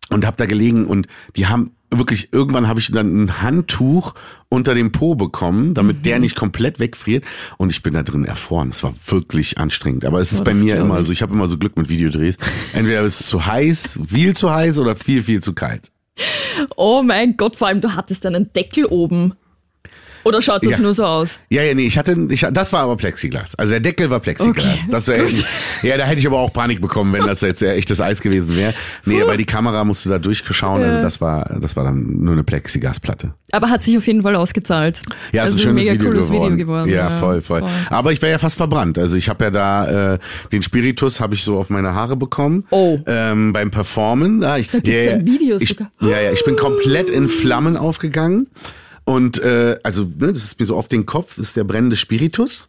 und 0.08 0.26
hab 0.26 0.38
da 0.38 0.46
gelegen 0.46 0.86
und 0.86 1.06
die 1.36 1.46
haben 1.46 1.72
wirklich, 1.92 2.32
irgendwann 2.32 2.68
habe 2.68 2.80
ich 2.80 2.90
dann 2.92 3.24
ein 3.24 3.42
Handtuch 3.42 4.14
unter 4.48 4.74
dem 4.74 4.92
Po 4.92 5.14
bekommen, 5.14 5.74
damit 5.74 6.06
der 6.06 6.16
Mhm. 6.16 6.22
nicht 6.22 6.36
komplett 6.36 6.78
wegfriert 6.80 7.24
und 7.58 7.70
ich 7.70 7.82
bin 7.82 7.94
da 7.94 8.02
drin 8.02 8.24
erfroren. 8.24 8.70
Es 8.70 8.82
war 8.82 8.94
wirklich 9.06 9.58
anstrengend, 9.58 10.04
aber 10.04 10.20
es 10.20 10.32
ist 10.32 10.40
Oh, 10.40 10.44
bei 10.44 10.54
mir 10.54 10.76
immer 10.76 11.02
so, 11.04 11.12
ich 11.12 11.22
habe 11.22 11.32
immer 11.34 11.48
so 11.48 11.58
Glück 11.58 11.76
mit 11.76 11.88
Videodrehs. 11.88 12.36
Entweder 12.72 13.02
ist 13.02 13.20
es 13.20 13.26
zu 13.28 13.44
heiß, 13.46 13.98
viel 14.06 14.34
zu 14.36 14.52
heiß 14.52 14.78
oder 14.78 14.96
viel, 14.96 15.22
viel 15.22 15.42
zu 15.42 15.52
kalt. 15.54 15.90
Oh 16.76 17.02
mein 17.02 17.36
Gott, 17.36 17.56
vor 17.56 17.68
allem 17.68 17.80
du 17.80 17.94
hattest 17.94 18.26
einen 18.26 18.52
Deckel 18.52 18.84
oben. 18.86 19.34
Oder 20.24 20.42
schaut 20.42 20.64
das 20.64 20.72
Ja. 20.72 20.78
nur 20.78 20.94
so 20.94 21.04
aus? 21.04 21.38
Ja, 21.48 21.62
ja, 21.62 21.74
nee, 21.74 21.86
ich 21.86 21.96
hatte, 21.96 22.16
ich, 22.30 22.40
das 22.52 22.72
war 22.72 22.82
aber 22.82 22.96
Plexiglas. 22.96 23.54
Also 23.56 23.72
der 23.72 23.80
Deckel 23.80 24.10
war 24.10 24.20
Plexiglas. 24.20 24.64
Okay, 24.64 24.78
Das 24.90 25.08
wär, 25.08 25.24
ja, 25.82 25.96
da 25.96 26.04
hätte 26.04 26.20
ich 26.20 26.26
aber 26.26 26.38
auch 26.38 26.52
Panik 26.52 26.80
bekommen, 26.80 27.12
wenn 27.12 27.26
das 27.26 27.40
jetzt 27.40 27.62
echtes 27.62 28.00
Eis 28.00 28.20
gewesen 28.20 28.56
wäre. 28.56 28.74
Nee, 29.04 29.22
weil 29.26 29.36
die 29.36 29.44
Kamera 29.46 29.84
musste 29.84 30.08
da 30.08 30.18
durchschauen. 30.18 30.82
Also 30.82 31.00
das 31.00 31.20
war, 31.20 31.58
das 31.60 31.76
war 31.76 31.84
dann 31.84 32.22
nur 32.22 32.32
eine 32.32 32.44
Plexiglasplatte. 32.44 33.34
Aber 33.52 33.70
hat 33.70 33.82
sich 33.82 33.96
auf 33.96 34.06
jeden 34.06 34.22
Fall 34.22 34.36
ausgezahlt. 34.36 35.02
Ja, 35.32 35.42
also 35.42 35.56
ist 35.56 35.60
ein 35.60 35.64
schönes 35.64 35.84
mega 35.84 35.94
Video, 35.94 36.10
cooles 36.10 36.26
geworden. 36.30 36.54
Video 36.54 36.66
geworden. 36.66 36.90
Ja, 36.90 37.10
voll, 37.10 37.40
voll, 37.40 37.62
Aber 37.88 38.12
ich 38.12 38.20
wäre 38.22 38.32
ja 38.32 38.38
fast 38.38 38.56
verbrannt. 38.56 38.98
Also 38.98 39.16
ich 39.16 39.28
habe 39.28 39.44
ja 39.44 39.50
da 39.50 40.14
äh, 40.14 40.18
den 40.52 40.62
Spiritus 40.62 41.20
habe 41.20 41.34
ich 41.34 41.42
so 41.42 41.58
auf 41.58 41.70
meine 41.70 41.94
Haare 41.94 42.16
bekommen. 42.16 42.64
Oh. 42.70 42.98
Ähm, 43.06 43.52
beim 43.52 43.70
Performen. 43.70 44.40
Da, 44.40 44.58
ich, 44.58 44.70
da 44.70 44.78
gibt's 44.78 45.12
ein 45.14 45.26
Video 45.26 45.56
ich, 45.58 45.70
sogar. 45.70 45.90
Ja, 46.00 46.20
ja, 46.20 46.32
ich 46.32 46.44
bin 46.44 46.56
komplett 46.56 47.10
in 47.10 47.28
Flammen 47.28 47.76
aufgegangen. 47.76 48.48
Und 49.10 49.42
äh, 49.42 49.76
also, 49.82 50.04
ne, 50.04 50.32
das 50.32 50.44
ist 50.44 50.60
mir 50.60 50.66
so 50.66 50.76
auf 50.76 50.88
den 50.88 51.04
Kopf, 51.06 51.36
ist 51.38 51.56
der 51.56 51.64
brennende 51.64 51.96
Spiritus. 51.96 52.68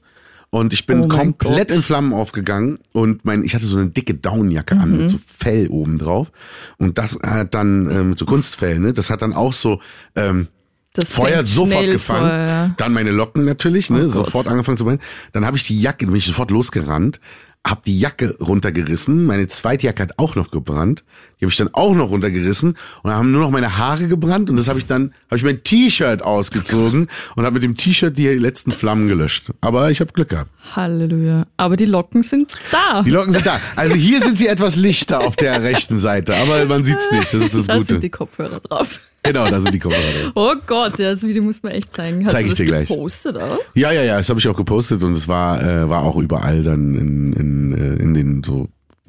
Und 0.49 0.73
ich 0.73 0.85
bin 0.85 1.01
Oh 1.03 1.07
komplett 1.07 1.69
Gott. 1.69 1.77
in 1.77 1.81
Flammen 1.83 2.11
aufgegangen 2.13 2.79
und 2.91 3.23
mein, 3.23 3.43
ich 3.45 3.55
hatte 3.55 3.65
so 3.65 3.77
eine 3.77 3.87
dicke 3.87 4.15
Downjacke 4.15 4.75
an 4.75 4.91
Mhm. 4.91 4.97
mit 4.97 5.09
so 5.09 5.17
Fell 5.25 5.67
oben 5.69 5.97
drauf. 5.97 6.29
Und 6.77 6.97
das 6.97 7.17
hat 7.23 7.53
dann, 7.53 7.89
äh, 7.89 8.03
mit 8.03 8.17
so 8.17 8.25
Kunstfell, 8.25 8.79
ne, 8.79 8.91
das 8.91 9.09
hat 9.09 9.21
dann 9.21 9.31
auch 9.33 9.53
so, 9.53 9.79
ähm, 10.17 10.47
Das 10.93 11.05
Feuer 11.07 11.45
sofort 11.45 11.85
gefangen. 11.89 12.27
Ja. 12.49 12.73
Dann 12.75 12.91
meine 12.91 13.11
Locken 13.11 13.45
natürlich, 13.45 13.89
ne, 13.89 14.07
Oh 14.07 14.09
sofort 14.09 14.47
angefangen 14.49 14.75
zu 14.77 14.83
brennen. 14.83 14.99
Dann 15.31 15.45
habe 15.45 15.55
ich 15.55 15.63
die 15.63 15.79
Jacke, 15.79 16.05
bin 16.05 16.15
ich 16.15 16.25
sofort 16.25 16.51
losgerannt, 16.51 17.21
hab 17.65 17.83
die 17.83 17.99
Jacke 17.99 18.35
runtergerissen. 18.39 19.25
Meine 19.25 19.47
zweite 19.47 19.85
Jacke 19.85 20.01
hat 20.03 20.17
auch 20.17 20.35
noch 20.35 20.49
gebrannt. 20.49 21.03
Die 21.39 21.45
habe 21.45 21.51
ich 21.51 21.57
dann 21.57 21.69
auch 21.73 21.93
noch 21.93 22.09
runtergerissen 22.09 22.71
und 22.71 22.77
dann 23.03 23.13
haben 23.13 23.31
nur 23.31 23.41
noch 23.41 23.51
meine 23.51 23.77
Haare 23.77 24.07
gebrannt 24.07 24.49
und 24.49 24.57
das 24.57 24.67
habe 24.67 24.79
ich 24.79 24.87
dann 24.87 25.13
habe 25.27 25.37
ich 25.37 25.43
mein 25.43 25.63
T-Shirt 25.63 26.21
ausgezogen 26.23 27.07
und 27.35 27.45
habe 27.45 27.53
mit 27.53 27.63
dem 27.63 27.75
T-Shirt 27.75 28.17
die 28.17 28.27
letzten 28.29 28.71
Flammen 28.71 29.07
gelöscht. 29.07 29.51
Aber 29.61 29.91
ich 29.91 29.99
habe 29.99 30.11
Glück 30.11 30.29
gehabt. 30.29 30.49
Halleluja. 30.75 31.45
Aber 31.57 31.77
die 31.77 31.85
Locken 31.85 32.23
sind 32.23 32.51
da. 32.71 33.03
Die 33.03 33.11
Locken 33.11 33.33
sind 33.33 33.45
da. 33.45 33.59
Also 33.75 33.95
hier 33.95 34.21
sind 34.21 34.37
sie 34.37 34.47
etwas 34.47 34.75
lichter 34.75 35.21
auf 35.21 35.35
der 35.35 35.61
rechten 35.61 35.99
Seite, 35.99 36.35
aber 36.35 36.65
man 36.65 36.83
sieht's 36.83 37.11
nicht. 37.11 37.33
Das 37.33 37.41
ist 37.41 37.55
das 37.55 37.67
da 37.67 37.73
sind 37.75 37.87
Gute. 37.87 37.99
die 37.99 38.09
Kopfhörer 38.09 38.59
drauf. 38.59 38.99
Genau, 39.23 39.49
da 39.49 39.61
sind 39.61 39.73
die 39.73 39.79
Kopfhörer. 39.79 40.31
Oh 40.35 40.53
Gott, 40.65 40.97
ja, 40.97 41.11
das 41.11 41.21
Video 41.23 41.43
muss 41.43 41.61
man 41.61 41.73
echt 41.73 41.93
zeigen. 41.93 42.25
Hast 42.25 42.31
Zeig 42.31 42.41
du 42.41 42.47
ich 42.47 42.51
das 42.53 42.57
dir 42.59 42.65
gleich. 42.65 42.87
gepostet 42.87 43.37
auch? 43.37 43.59
Ja, 43.75 43.91
ja, 43.91 44.03
ja, 44.03 44.17
das 44.17 44.29
habe 44.29 44.39
ich 44.39 44.47
auch 44.47 44.55
gepostet 44.57 45.03
und 45.03 45.13
es 45.13 45.27
war, 45.27 45.61
äh, 45.61 45.87
war 45.89 46.03
auch 46.03 46.17
überall 46.17 46.63
dann 46.63 46.95
in, 46.95 47.33
in, 47.33 47.73
äh, 47.77 48.01
in 48.01 48.13
den 48.13 48.43
so 48.43 48.67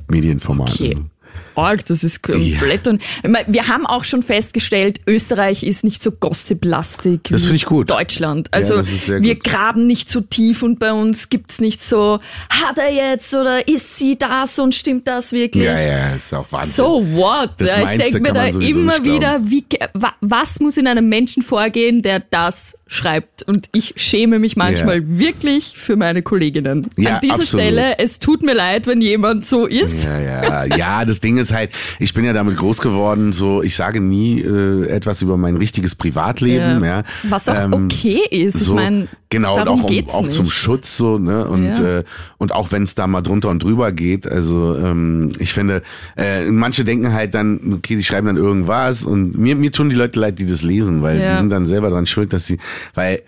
Medienformaten. 0.08 0.74
Okay. 0.74 0.96
Org, 1.54 1.84
das 1.86 2.04
ist 2.04 2.22
komplett. 2.22 2.86
Und 2.86 3.02
ich 3.22 3.30
mein, 3.30 3.44
wir 3.46 3.68
haben 3.68 3.86
auch 3.86 4.04
schon 4.04 4.22
festgestellt, 4.22 5.00
Österreich 5.06 5.62
ist 5.62 5.84
nicht 5.84 6.02
so 6.02 6.10
gossiplastig 6.10 7.20
Das 7.30 7.50
wie 7.50 7.56
ich 7.56 7.66
gut. 7.66 7.90
Deutschland. 7.90 8.48
Also 8.52 8.82
sehr 8.82 9.22
wir 9.22 9.34
gut. 9.34 9.44
graben 9.44 9.86
nicht 9.86 10.10
so 10.10 10.20
tief 10.20 10.62
und 10.62 10.78
bei 10.78 10.92
uns 10.92 11.28
gibt's 11.28 11.60
nicht 11.60 11.82
so, 11.82 12.18
hat 12.48 12.78
er 12.78 12.92
jetzt 12.92 13.34
oder 13.34 13.66
ist 13.68 13.98
sie 13.98 14.16
das 14.16 14.58
und 14.58 14.74
stimmt 14.74 15.06
das 15.08 15.32
wirklich? 15.32 15.64
Ja, 15.64 15.80
ja, 15.80 16.14
ist 16.14 16.32
auch 16.32 16.50
Wahnsinn. 16.50 16.72
So 16.72 17.06
what? 17.12 17.50
Das 17.58 17.74
ja, 17.74 17.92
ich 17.92 18.02
denke 18.02 18.20
mir 18.20 18.32
da 18.32 18.46
immer 18.46 19.04
wieder, 19.04 19.40
wie, 19.44 19.64
was 20.20 20.60
muss 20.60 20.76
in 20.76 20.86
einem 20.86 21.08
Menschen 21.08 21.42
vorgehen, 21.42 22.02
der 22.02 22.20
das 22.20 22.76
schreibt? 22.92 23.42
Und 23.44 23.68
ich 23.72 23.94
schäme 23.96 24.38
mich 24.38 24.56
manchmal 24.56 25.02
wirklich 25.18 25.74
für 25.76 25.96
meine 25.96 26.22
Kolleginnen. 26.22 26.88
Ja, 26.98 27.14
An 27.14 27.20
dieser 27.22 27.34
absolut. 27.34 27.48
Stelle, 27.64 27.98
es 27.98 28.18
tut 28.18 28.42
mir 28.42 28.54
leid, 28.54 28.86
wenn 28.86 29.00
jemand 29.00 29.46
so 29.46 29.66
ist. 29.66 30.04
Ja, 30.04 30.20
ja, 30.20 30.64
ja, 30.76 31.04
das 31.04 31.20
Ding 31.20 31.38
ist 31.38 31.52
halt, 31.52 31.70
ich 31.98 32.12
bin 32.12 32.24
ja 32.24 32.32
damit 32.32 32.56
groß 32.56 32.80
geworden, 32.80 33.32
so, 33.32 33.62
ich 33.62 33.74
sage 33.76 34.00
nie 34.00 34.40
äh, 34.42 34.86
etwas 34.88 35.22
über 35.22 35.36
mein 35.36 35.56
richtiges 35.56 35.94
Privatleben, 35.94 36.84
ja. 36.84 37.02
Was 37.24 37.48
auch 37.48 37.54
Ähm, 37.54 37.72
okay 37.90 38.20
ist. 38.30 38.58
so, 38.60 38.72
ich 38.72 38.76
meine, 38.76 39.08
genau, 39.32 39.58
und 39.58 39.66
darum 39.66 39.84
auch, 39.84 39.90
um, 39.90 40.08
auch 40.10 40.28
zum. 40.28 40.46
Schutz 40.46 40.96
so, 40.96 41.18
ne? 41.18 41.48
Und, 41.48 41.64
Ja. 41.78 41.98
äh, 41.98 42.04
und 42.38 42.52
auch 42.52 42.70
wenn 42.70 42.84
es 42.84 42.94
da 42.94 43.06
mal 43.06 43.22
drunter 43.22 43.48
und 43.50 43.62
drüber 43.64 43.90
geht, 43.90 44.26
also 44.26 44.76
ähm, 44.78 45.30
ich 45.40 45.52
finde, 45.52 45.82
äh, 46.16 46.48
manche 46.50 46.84
denken 46.84 47.12
halt 47.12 47.34
dann, 47.34 47.74
okay, 47.74 47.96
die 47.96 48.04
schreiben 48.04 48.26
dann 48.28 48.36
irgendwas 48.36 49.04
und 49.04 49.36
mir, 49.36 49.56
mir 49.56 49.72
tun 49.72 49.90
die 49.90 49.96
Leute 49.96 50.20
leid, 50.20 50.38
die 50.38 50.46
das 50.46 50.62
lesen, 50.62 51.02
weil 51.02 51.20
Ja. 51.20 51.28
die 51.32 51.36
sind 51.36 51.50
dann 51.50 51.66
selber 51.66 51.90
dran 51.90 52.06
schuld, 52.06 52.32
dass 52.32 52.46
sie, 52.46 52.58
weil 52.94 53.20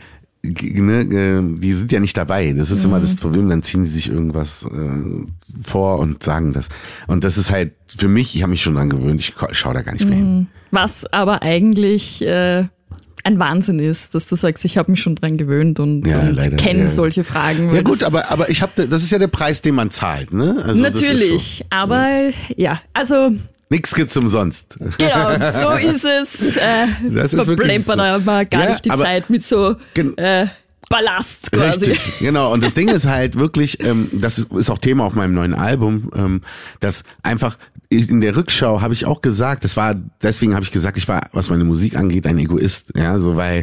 ne, 0.42 1.00
äh, 1.00 1.58
die 1.58 1.72
sind 1.72 1.90
ja 1.90 2.00
nicht 2.00 2.16
dabei. 2.16 2.52
Das 2.52 2.70
ist 2.70 2.80
Mhm. 2.84 2.90
immer 2.90 3.00
das 3.00 3.16
Problem, 3.16 3.48
dann 3.48 3.62
ziehen 3.62 3.84
sie 3.84 3.92
sich 3.92 4.10
irgendwas 4.10 4.62
äh, 4.64 5.26
vor 5.62 5.98
und 6.00 6.22
sagen 6.22 6.52
das. 6.52 6.68
Und 7.06 7.24
das 7.24 7.38
ist 7.38 7.50
halt 7.50 7.72
für 7.96 8.08
mich, 8.08 8.36
ich 8.36 8.42
habe 8.42 8.50
mich 8.50 8.62
schon 8.62 8.74
dran 8.74 8.90
gewöhnt, 8.90 9.20
ich 9.20 9.34
ko- 9.34 9.48
schau 9.52 9.72
da 9.72 9.80
gar 9.82 9.92
nicht 9.94 10.06
mehr 10.08 10.18
hin. 10.18 10.46
Was 10.70 11.06
aber 11.12 11.40
eigentlich 11.42 12.20
äh, 12.22 12.66
ein 13.24 13.38
Wahnsinn 13.38 13.78
ist, 13.78 14.14
dass 14.14 14.26
du 14.26 14.36
sagst, 14.36 14.64
ich 14.64 14.76
habe 14.78 14.90
mich 14.90 15.00
schon 15.02 15.14
dran 15.16 15.36
gewöhnt 15.36 15.80
und, 15.80 16.06
Ja, 16.06 16.20
und 16.20 16.56
kenne 16.56 16.80
ja. 16.80 16.88
solche 16.88 17.24
Fragen. 17.24 17.74
Ja 17.74 17.82
gut, 17.82 18.04
aber 18.04 18.30
aber 18.30 18.50
ich 18.50 18.62
habe, 18.62 18.86
das 18.86 19.02
ist 19.02 19.10
ja 19.10 19.18
der 19.18 19.28
Preis, 19.28 19.62
den 19.62 19.74
man 19.74 19.90
zahlt, 19.90 20.32
ne? 20.32 20.56
Also 20.64 20.70
ist 20.70 20.76
so. 20.76 20.82
Natürlich, 21.04 21.64
aber 21.70 22.08
ja, 22.56 22.80
also 22.92 23.32
Nix 23.70 23.94
gibt's 23.94 24.16
umsonst. 24.16 24.76
genau, 24.98 25.30
so 25.62 25.70
ist 25.70 26.04
es. 26.04 26.56
Äh, 26.56 26.86
Das 27.10 27.32
ist 27.32 27.46
wirklich 27.46 27.82
verplempern 27.82 27.98
so. 27.98 28.04
aber 28.04 28.44
gar 28.44 28.62
Ja, 28.64 28.70
nicht 28.72 28.84
die 28.84 28.90
Zeit 28.90 29.30
mit 29.30 29.46
so 29.46 29.74
äh, 30.16 30.46
Ballast 30.88 31.50
quasi. 31.50 31.90
Richtig, 31.90 32.18
genau. 32.20 32.52
Und 32.52 32.62
das 32.62 32.74
Ding 32.74 32.88
ist 32.88 33.06
halt 33.06 33.36
wirklich, 33.36 33.84
ähm, 33.84 34.08
das 34.12 34.38
ist, 34.38 34.70
auch 34.70 34.78
Thema 34.78 35.04
auf 35.04 35.14
meinem 35.14 35.34
neuen 35.34 35.54
Album, 35.54 36.10
ähm, 36.14 36.40
dass 36.80 37.04
einfach 37.22 37.56
in 37.88 38.20
der 38.20 38.36
Rückschau 38.36 38.80
habe 38.80 38.94
ich 38.94 39.06
auch 39.06 39.20
gesagt, 39.20 39.64
das 39.64 39.76
war, 39.76 39.94
deswegen 40.22 40.54
habe 40.54 40.64
ich 40.64 40.72
gesagt, 40.72 40.96
ich 40.96 41.06
war, 41.06 41.28
was 41.32 41.50
meine 41.50 41.64
Musik 41.64 41.96
angeht, 41.96 42.26
ein 42.26 42.38
Egoist, 42.38 42.92
ja, 42.96 43.18
so 43.18 43.36
weil 43.36 43.62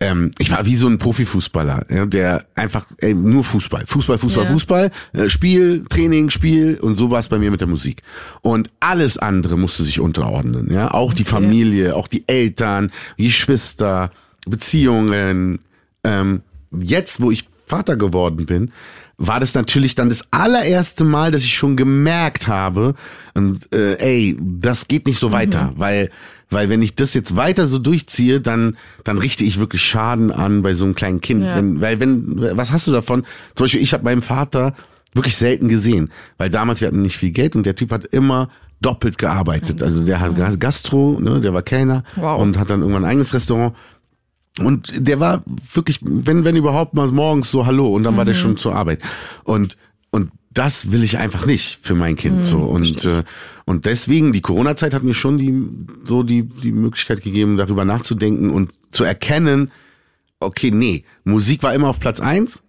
ähm, 0.00 0.30
ich 0.38 0.50
war 0.50 0.64
wie 0.64 0.76
so 0.76 0.86
ein 0.86 0.98
Profifußballer, 0.98 1.84
ja, 1.90 2.06
der 2.06 2.46
einfach 2.54 2.86
ey, 2.98 3.14
nur 3.14 3.44
Fußball, 3.44 3.84
Fußball, 3.86 4.18
Fußball, 4.18 4.44
Ja. 4.44 4.50
Fußball, 4.50 4.90
äh, 5.12 5.28
Spiel, 5.28 5.84
Training, 5.88 6.30
Spiel 6.30 6.78
und 6.80 6.96
so 6.96 7.10
war 7.10 7.20
es 7.20 7.28
bei 7.28 7.38
mir 7.38 7.50
mit 7.50 7.60
der 7.60 7.68
Musik. 7.68 8.02
Und 8.40 8.70
alles 8.80 9.18
andere 9.18 9.58
musste 9.58 9.82
sich 9.82 10.00
unterordnen, 10.00 10.72
ja, 10.72 10.92
auch 10.92 11.12
die 11.12 11.24
Familie, 11.24 11.96
auch 11.96 12.08
die 12.08 12.24
Eltern, 12.28 12.90
Geschwister, 13.18 14.10
Beziehungen, 14.46 15.58
ähm, 16.04 16.40
jetzt, 16.72 17.20
wo 17.20 17.30
ich 17.30 17.44
Vater 17.66 17.96
geworden 17.96 18.46
bin, 18.46 18.72
war 19.18 19.40
das 19.40 19.54
natürlich 19.54 19.94
dann 19.94 20.08
das 20.08 20.24
allererste 20.30 21.04
Mal, 21.04 21.30
dass 21.30 21.42
ich 21.42 21.54
schon 21.54 21.76
gemerkt 21.76 22.48
habe, 22.48 22.94
und, 23.34 23.74
äh, 23.74 23.96
ey, 23.98 24.36
das 24.40 24.88
geht 24.88 25.06
nicht 25.06 25.18
so 25.18 25.32
weiter, 25.32 25.72
weil 25.76 26.10
weil 26.48 26.68
wenn 26.68 26.80
ich 26.80 26.94
das 26.94 27.12
jetzt 27.14 27.34
weiter 27.36 27.66
so 27.66 27.80
durchziehe, 27.80 28.40
dann 28.40 28.76
dann 29.02 29.18
richte 29.18 29.42
ich 29.42 29.58
wirklich 29.58 29.82
Schaden 29.82 30.30
an 30.30 30.62
bei 30.62 30.74
so 30.74 30.84
einem 30.84 30.94
kleinen 30.94 31.20
Kind. 31.20 31.42
Ja. 31.42 31.56
Wenn, 31.56 31.80
weil 31.80 31.98
wenn 31.98 32.56
was 32.56 32.70
hast 32.70 32.86
du 32.86 32.92
davon? 32.92 33.24
Zum 33.56 33.64
Beispiel 33.64 33.80
ich 33.82 33.92
habe 33.92 34.04
meinen 34.04 34.22
Vater 34.22 34.74
wirklich 35.12 35.34
selten 35.36 35.66
gesehen, 35.66 36.10
weil 36.38 36.48
damals 36.50 36.80
wir 36.80 36.86
hatten 36.88 37.02
nicht 37.02 37.16
viel 37.16 37.32
Geld 37.32 37.56
und 37.56 37.66
der 37.66 37.74
Typ 37.74 37.90
hat 37.90 38.06
immer 38.06 38.48
doppelt 38.80 39.18
gearbeitet. 39.18 39.82
Also 39.82 40.04
der 40.04 40.20
hat 40.20 40.60
Gastro, 40.60 41.18
ne, 41.18 41.40
der 41.40 41.52
war 41.54 41.62
Kellner 41.62 42.04
Wow. 42.14 42.40
und 42.40 42.58
hat 42.58 42.70
dann 42.70 42.80
irgendwann 42.80 43.04
ein 43.04 43.10
eigenes 43.10 43.34
Restaurant. 43.34 43.74
Und 44.60 44.92
der 44.96 45.20
war 45.20 45.42
wirklich, 45.72 45.98
wenn, 46.02 46.44
wenn 46.44 46.56
überhaupt 46.56 46.94
mal 46.94 47.10
morgens 47.10 47.50
so 47.50 47.66
Hallo 47.66 47.94
und 47.94 48.04
dann 48.04 48.16
war 48.16 48.24
der 48.24 48.34
schon 48.34 48.56
zur 48.56 48.74
Arbeit. 48.74 49.02
Und, 49.44 49.76
und 50.10 50.30
das 50.52 50.92
will 50.92 51.04
ich 51.04 51.18
einfach 51.18 51.44
nicht 51.44 51.78
für 51.82 51.94
mein 51.94 52.16
Kind. 52.16 52.46
so. 52.46 52.58
Und, 52.58 53.04
äh, 53.04 53.24
und 53.66 53.84
deswegen, 53.84 54.32
die 54.32 54.40
Corona-Zeit 54.40 54.94
hat 54.94 55.02
mir 55.02 55.14
schon 55.14 55.36
die, 55.36 55.62
so 56.04 56.22
die, 56.22 56.44
die 56.44 56.72
Möglichkeit 56.72 57.22
gegeben, 57.22 57.56
darüber 57.58 57.84
nachzudenken 57.84 58.50
und 58.50 58.72
zu 58.90 59.04
erkennen, 59.04 59.70
okay, 60.40 60.70
nee, 60.70 61.04
Musik 61.24 61.62
war 61.62 61.74
immer 61.74 61.88
auf 61.88 62.00
Platz 62.00 62.20
eins. 62.20 62.62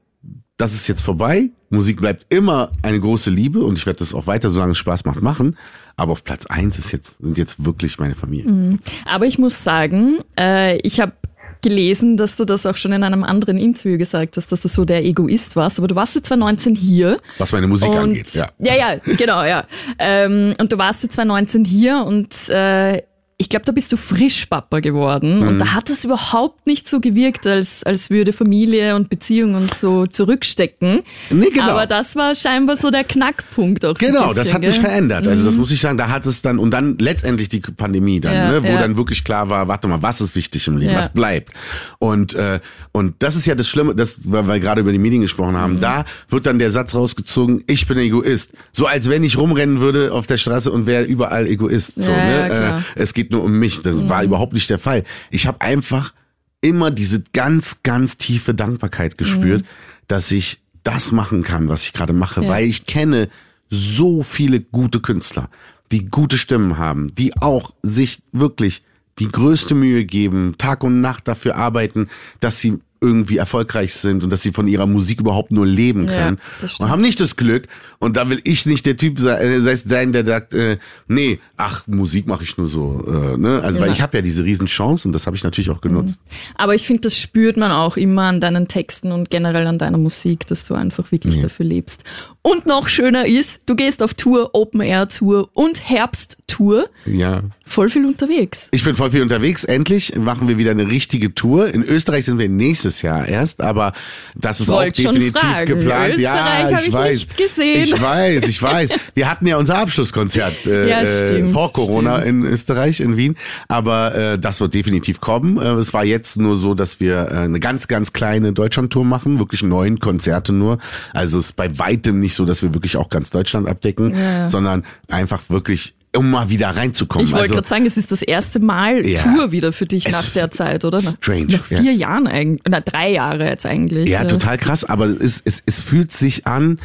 Das 0.57 0.73
ist 0.73 0.87
jetzt 0.87 1.01
vorbei. 1.01 1.51
Musik 1.69 2.01
bleibt 2.01 2.25
immer 2.33 2.71
eine 2.81 2.99
große 2.99 3.29
Liebe 3.29 3.59
und 3.63 3.77
ich 3.77 3.85
werde 3.85 3.99
das 3.99 4.13
auch 4.13 4.25
weiter, 4.27 4.49
solange 4.49 4.71
es 4.71 4.77
Spaß 4.77 5.05
macht, 5.05 5.21
machen. 5.21 5.57
Aber 5.95 6.13
auf 6.13 6.23
Platz 6.23 6.45
eins 6.45 6.79
ist 6.79 6.91
jetzt, 6.91 7.19
sind 7.19 7.37
jetzt 7.37 7.63
wirklich 7.65 7.99
meine 7.99 8.15
Familie. 8.15 8.79
Aber 9.05 9.25
ich 9.25 9.37
muss 9.37 9.63
sagen, 9.63 10.17
äh, 10.37 10.77
ich 10.77 10.99
habe 10.99 11.13
gelesen, 11.61 12.17
dass 12.17 12.35
du 12.35 12.45
das 12.45 12.65
auch 12.65 12.75
schon 12.75 12.91
in 12.91 13.03
einem 13.03 13.23
anderen 13.23 13.57
Interview 13.57 13.97
gesagt 13.97 14.37
hast, 14.37 14.51
dass 14.51 14.59
du 14.59 14.67
so 14.67 14.85
der 14.85 15.03
Egoist 15.03 15.55
warst. 15.55 15.77
Aber 15.79 15.87
du 15.87 15.95
warst 15.95 16.15
jetzt 16.15 16.27
2019 16.27 16.75
hier. 16.75 17.17
Was 17.37 17.51
meine 17.51 17.67
Musik 17.67 17.89
und, 17.89 17.97
angeht, 17.97 18.33
ja. 18.33 18.49
Ja, 18.59 18.75
ja, 18.75 18.95
genau, 18.95 19.43
ja. 19.43 19.65
Ähm, 19.99 20.53
und 20.59 20.71
du 20.71 20.77
warst 20.77 21.03
jetzt 21.03 21.13
2019 21.15 21.65
hier 21.65 22.03
und 22.05 22.33
äh, 22.49 23.01
ich 23.39 23.49
glaube, 23.49 23.65
da 23.65 23.71
bist 23.71 23.91
du 23.91 23.97
frisch 23.97 24.47
Papa 24.47 24.79
geworden 24.79 25.41
Mhm. 25.41 25.47
und 25.47 25.59
da 25.59 25.73
hat 25.75 25.91
es 25.91 26.03
überhaupt 26.03 26.65
nicht 26.65 26.89
so 26.89 26.99
gewirkt, 26.99 27.45
als, 27.45 27.83
als 27.83 28.09
würde 28.09 28.33
Familie 28.33 28.95
und 28.95 29.09
Beziehung 29.09 29.53
und 29.53 29.71
so 29.75 30.07
zurückstecken. 30.07 31.01
Nee, 31.29 31.49
genau. 31.51 31.69
Aber 31.73 31.85
das 31.85 32.15
war 32.15 32.33
scheinbar 32.33 32.77
so 32.77 32.89
der 32.89 33.03
Knackpunkt 33.03 33.85
auch. 33.85 33.95
so 33.99 34.05
Genau, 34.07 34.33
das 34.33 34.45
bisschen, 34.45 34.53
hat 34.55 34.61
mich 34.61 34.71
gell? 34.71 34.79
Mhm. 34.79 34.85
verändert. 34.85 35.27
Also 35.27 35.45
das 35.45 35.55
muss 35.55 35.69
ich 35.69 35.79
sagen, 35.79 35.99
da 35.99 36.09
hat 36.09 36.25
es 36.25 36.41
dann, 36.41 36.57
und 36.57 36.71
dann 36.71 36.97
letztendlich 36.97 37.47
die 37.47 37.59
Pandemie 37.59 38.19
dann, 38.19 38.33
Ja, 38.33 38.51
ne, 38.53 38.63
wo 38.63 38.67
ja. 38.71 38.79
dann 38.79 38.97
wirklich 38.97 39.23
klar 39.23 39.49
war, 39.49 39.67
warte 39.67 39.87
mal, 39.87 40.01
was 40.01 40.19
ist 40.19 40.35
wichtig 40.35 40.67
im 40.67 40.77
Leben, 40.77 40.93
Ja. 40.93 40.97
was 40.97 41.09
bleibt? 41.13 41.53
Und, 41.99 42.33
äh, 42.33 42.59
und 42.91 43.15
das 43.19 43.35
ist 43.35 43.45
ja 43.45 43.53
das 43.53 43.67
Schlimme, 43.69 43.93
das, 43.93 44.31
weil 44.31 44.47
wir 44.47 44.59
gerade 44.59 44.81
über 44.81 44.91
die 44.91 44.97
Medien 44.97 45.21
gesprochen 45.21 45.55
haben, 45.55 45.73
Mhm. 45.75 45.81
da 45.81 46.05
wird 46.29 46.47
dann 46.47 46.57
der 46.57 46.71
Satz 46.71 46.95
rausgezogen, 46.95 47.63
ich 47.67 47.85
bin 47.85 47.99
Egoist. 47.99 48.53
So 48.71 48.87
als 48.87 49.07
wenn 49.11 49.23
ich 49.23 49.37
rumrennen 49.37 49.79
würde 49.79 50.11
auf 50.11 50.25
der 50.25 50.39
Straße 50.39 50.71
und 50.71 50.87
wäre 50.87 51.03
überall 51.03 51.45
Egoist. 51.45 52.01
So, 52.01 52.11
ne? 52.11 52.49
Mhm. 52.73 52.79
Äh, 52.97 53.01
es 53.03 53.13
geht 53.13 53.26
nur 53.31 53.43
um 53.43 53.57
mich. 53.59 53.81
Das 53.81 54.09
war 54.09 54.23
überhaupt 54.23 54.53
nicht 54.53 54.69
der 54.69 54.79
Fall. 54.79 55.03
Ich 55.31 55.47
habe 55.47 55.61
einfach 55.61 56.13
immer 56.61 56.91
diese 56.91 57.23
ganz, 57.33 57.83
ganz 57.83 58.17
tiefe 58.17 58.53
Dankbarkeit 58.53 59.17
gespürt, 59.17 59.65
dass 60.07 60.31
ich 60.31 60.59
das 60.83 61.11
machen 61.11 61.43
kann, 61.43 61.69
was 61.69 61.83
ich 61.85 61.93
gerade 61.93 62.13
mache, 62.13 62.41
Ja. 62.43 62.47
weil 62.49 62.65
ich 62.65 62.85
kenne 62.85 63.29
so 63.69 64.23
viele 64.23 64.61
gute 64.61 64.99
Künstler, 65.01 65.49
die 65.91 66.05
gute 66.05 66.37
Stimmen 66.37 66.77
haben, 66.77 67.13
die 67.15 67.35
auch 67.41 67.73
sich 67.83 68.19
wirklich 68.31 68.83
die 69.19 69.27
größte 69.27 69.73
Mühe 69.75 70.05
geben, 70.05 70.55
Tag 70.57 70.83
und 70.83 71.01
Nacht 71.01 71.27
dafür 71.27 71.55
arbeiten, 71.55 72.07
dass 72.39 72.59
sie 72.61 72.77
irgendwie 73.01 73.37
erfolgreich 73.37 73.93
sind 73.93 74.23
und 74.23 74.31
dass 74.31 74.41
sie 74.41 74.51
von 74.51 74.67
ihrer 74.67 74.85
Musik 74.87 75.19
überhaupt 75.19 75.51
nur 75.51 75.65
leben 75.65 76.07
Ja, 76.07 76.13
können 76.15 76.39
stimmt. 76.57 76.79
und 76.79 76.89
haben 76.89 77.01
nicht 77.01 77.19
das 77.19 77.35
Glück 77.35 77.67
und 77.99 78.17
da 78.17 78.29
will 78.29 78.39
ich 78.43 78.65
nicht 78.65 78.85
der 78.85 78.97
Typ 78.97 79.19
sein, 79.19 79.37
äh, 79.65 79.75
sein 79.75 80.11
der 80.11 80.25
sagt, 80.25 80.53
äh, 80.53 80.77
nee, 81.07 81.39
ach 81.57 81.85
Musik 81.87 82.27
mache 82.27 82.43
ich 82.43 82.57
nur 82.57 82.67
so, 82.67 83.03
äh, 83.07 83.37
ne? 83.37 83.61
Also 83.63 83.79
weil 83.79 83.87
Ja. 83.87 83.93
ich 83.93 84.01
habe 84.01 84.17
ja 84.17 84.21
diese 84.21 84.43
riesen 84.43 84.67
Chance 84.67 85.07
und 85.07 85.13
das 85.13 85.25
habe 85.27 85.35
ich 85.35 85.43
natürlich 85.43 85.69
auch 85.69 85.81
genutzt. 85.81 86.21
Aber 86.55 86.75
ich 86.75 86.85
finde, 86.87 87.01
das 87.01 87.17
spürt 87.17 87.57
man 87.57 87.71
auch 87.71 87.97
immer 87.97 88.23
an 88.23 88.41
deinen 88.41 88.67
Texten 88.67 89.11
und 89.11 89.29
generell 89.29 89.67
an 89.67 89.77
deiner 89.77 89.97
Musik, 89.97 90.47
dass 90.47 90.63
du 90.63 90.73
einfach 90.73 91.11
wirklich 91.11 91.41
dafür 91.41 91.65
lebst. 91.65 92.03
Und 92.49 92.65
noch 92.65 92.87
schöner 92.87 93.25
ist, 93.25 93.59
du 93.65 93.75
gehst 93.75 94.01
auf 94.01 94.13
Tour, 94.13 94.51
Open 94.53 94.79
Air 94.79 95.09
Tour 95.09 95.49
und 95.53 95.89
Herbsttour, 95.89 96.87
Ja. 97.05 97.41
voll 97.65 97.89
viel 97.89 98.05
unterwegs. 98.05 98.69
Ich 98.71 98.85
bin 98.85 98.95
voll 98.95 99.11
viel 99.11 99.21
unterwegs. 99.21 99.65
Endlich 99.65 100.15
machen 100.15 100.47
wir 100.47 100.57
wieder 100.57 100.71
eine 100.71 100.87
richtige 100.89 101.35
Tour. 101.35 101.67
In 101.73 101.83
Österreich 101.83 102.23
sind 102.23 102.37
wir 102.37 102.47
nächstes 102.47 103.01
Jahr 103.01 103.27
erst, 103.27 103.61
aber 103.61 103.91
das 104.33 104.61
ist 104.61 104.69
auch 104.69 104.75
Wollte 104.77 105.01
schon 105.01 105.15
definitiv 105.15 105.41
fragen. 105.41 105.65
geplant. 105.65 106.19
ja, 106.19 106.69
Österreich 106.71 106.73
hab 106.73 106.79
ich 106.81 106.87
ich 106.87 106.93
weiß. 106.93 107.27
Ich 107.59 108.01
weiß, 108.01 108.43
ich 108.47 108.61
weiß. 108.61 108.89
Wir 109.13 109.29
hatten 109.29 109.45
ja 109.45 109.57
unser 109.57 109.77
Abschlusskonzert 109.79 110.65
äh, 110.67 110.89
Ja, 110.89 111.01
äh, 111.01 111.27
stimmt, 111.27 111.51
vor 111.53 111.73
Corona 111.73 112.21
stimmt. 112.21 112.45
in 112.45 112.51
Österreich, 112.53 113.01
in 113.01 113.17
Wien. 113.17 113.35
Aber 113.67 114.15
äh, 114.15 114.39
das 114.39 114.61
wird 114.61 114.73
definitiv 114.73 115.19
kommen. 115.19 115.57
Äh, 115.57 115.73
es 115.73 115.93
war 115.93 116.05
jetzt 116.05 116.37
nur 116.39 116.55
so, 116.55 116.73
dass 116.75 117.01
wir 117.01 117.15
äh, 117.29 117.35
eine 117.39 117.59
ganz, 117.59 117.89
ganz 117.89 118.13
kleine 118.13 118.53
Deutschland-Tour 118.53 119.03
machen, 119.03 119.37
wirklich 119.39 119.63
neun 119.63 119.99
Konzerte 119.99 120.53
nur. 120.53 120.77
Also 121.13 121.39
es 121.39 121.47
ist 121.47 121.55
bei 121.57 121.77
weitem 121.77 122.21
nicht 122.21 122.36
so, 122.37 122.45
dass 122.45 122.61
wir 122.61 122.73
wirklich 122.73 122.95
auch 122.95 123.09
ganz 123.09 123.29
Deutschland 123.31 123.67
abdecken, 123.67 124.15
Ja. 124.15 124.49
sondern 124.49 124.85
einfach 125.09 125.41
wirklich 125.49 125.93
um 126.15 126.31
mal 126.31 126.49
wieder 126.49 126.69
reinzukommen. 126.69 127.27
Ich 127.27 127.31
wollte 127.33 127.43
also, 127.43 127.53
gerade 127.55 127.67
sagen, 127.67 127.85
es 127.85 127.97
ist 127.97 128.11
das 128.11 128.21
erste 128.23 128.59
Mal 128.59 129.05
Ja. 129.05 129.21
Tour 129.21 129.51
wieder 129.51 129.71
für 129.73 129.85
dich 129.85 130.09
nach 130.09 130.27
der 130.29 130.49
Zeit, 130.51 130.83
oder? 130.85 130.99
Nach- 131.01 131.11
strange, 131.17 131.47
Nach 131.57 131.63
vier 131.65 131.93
Jahren 131.93 132.25
eigentlich, 132.27 132.61
na 132.67 132.79
drei 132.79 133.11
Jahre 133.11 133.45
jetzt 133.47 133.65
eigentlich. 133.65 134.09
Ja, 134.09 134.23
total 134.25 134.57
krass, 134.57 134.83
aber 134.85 135.05
es, 135.07 135.41
es, 135.43 135.61
es 135.65 135.79
fühlt 135.81 136.11
sich 136.11 136.47
an, 136.47 136.79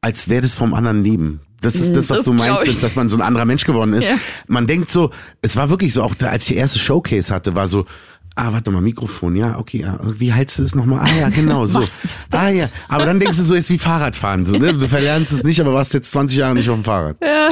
als 0.00 0.28
wäre 0.28 0.42
das 0.42 0.54
vom 0.54 0.72
anderen 0.74 1.02
Leben. 1.04 1.40
Das 1.60 1.74
ist 1.74 1.96
das, 1.96 2.08
was 2.08 2.18
Das 2.18 2.24
du 2.24 2.32
meinst, 2.32 2.64
mit, 2.66 2.80
dass 2.82 2.94
man 2.94 3.08
so 3.08 3.16
ein 3.16 3.20
anderer 3.22 3.44
Mensch 3.44 3.64
geworden 3.64 3.92
ist. 3.94 4.04
Ja. 4.04 4.14
Man 4.46 4.68
denkt 4.68 4.90
so, 4.90 5.10
es 5.42 5.56
war 5.56 5.70
wirklich 5.70 5.92
so, 5.92 6.02
auch 6.04 6.14
da, 6.14 6.28
als 6.28 6.44
ich 6.44 6.54
die 6.54 6.56
erste 6.56 6.78
Showcase 6.78 7.34
hatte, 7.34 7.56
war 7.56 7.66
so, 7.68 7.84
ah, 8.38 8.52
warte 8.52 8.70
mal, 8.70 8.80
Mikrofon, 8.80 9.36
ja, 9.36 9.58
okay, 9.58 9.84
ah, 9.84 9.98
wie 10.16 10.32
hältst 10.32 10.58
du 10.58 10.62
das 10.62 10.74
nochmal? 10.74 11.00
Ah 11.00 11.18
ja, 11.18 11.28
genau, 11.28 11.66
so. 11.66 11.80
Was 11.82 12.04
ist 12.04 12.32
das? 12.32 12.40
Ah 12.40 12.48
ja, 12.48 12.68
aber 12.88 13.04
dann 13.04 13.20
denkst 13.20 13.36
du 13.36 13.42
so, 13.42 13.54
ist 13.54 13.70
wie 13.70 13.78
Fahrradfahren. 13.78 14.46
So, 14.46 14.56
ne? 14.56 14.74
Du 14.74 14.88
verlernst 14.88 15.32
es 15.32 15.44
nicht, 15.44 15.60
aber 15.60 15.72
warst 15.74 15.92
jetzt 15.94 16.10
20 16.12 16.38
Jahre 16.38 16.54
nicht 16.54 16.68
auf 16.68 16.76
dem 16.76 16.84
Fahrrad. 16.84 17.16
Ja. 17.22 17.50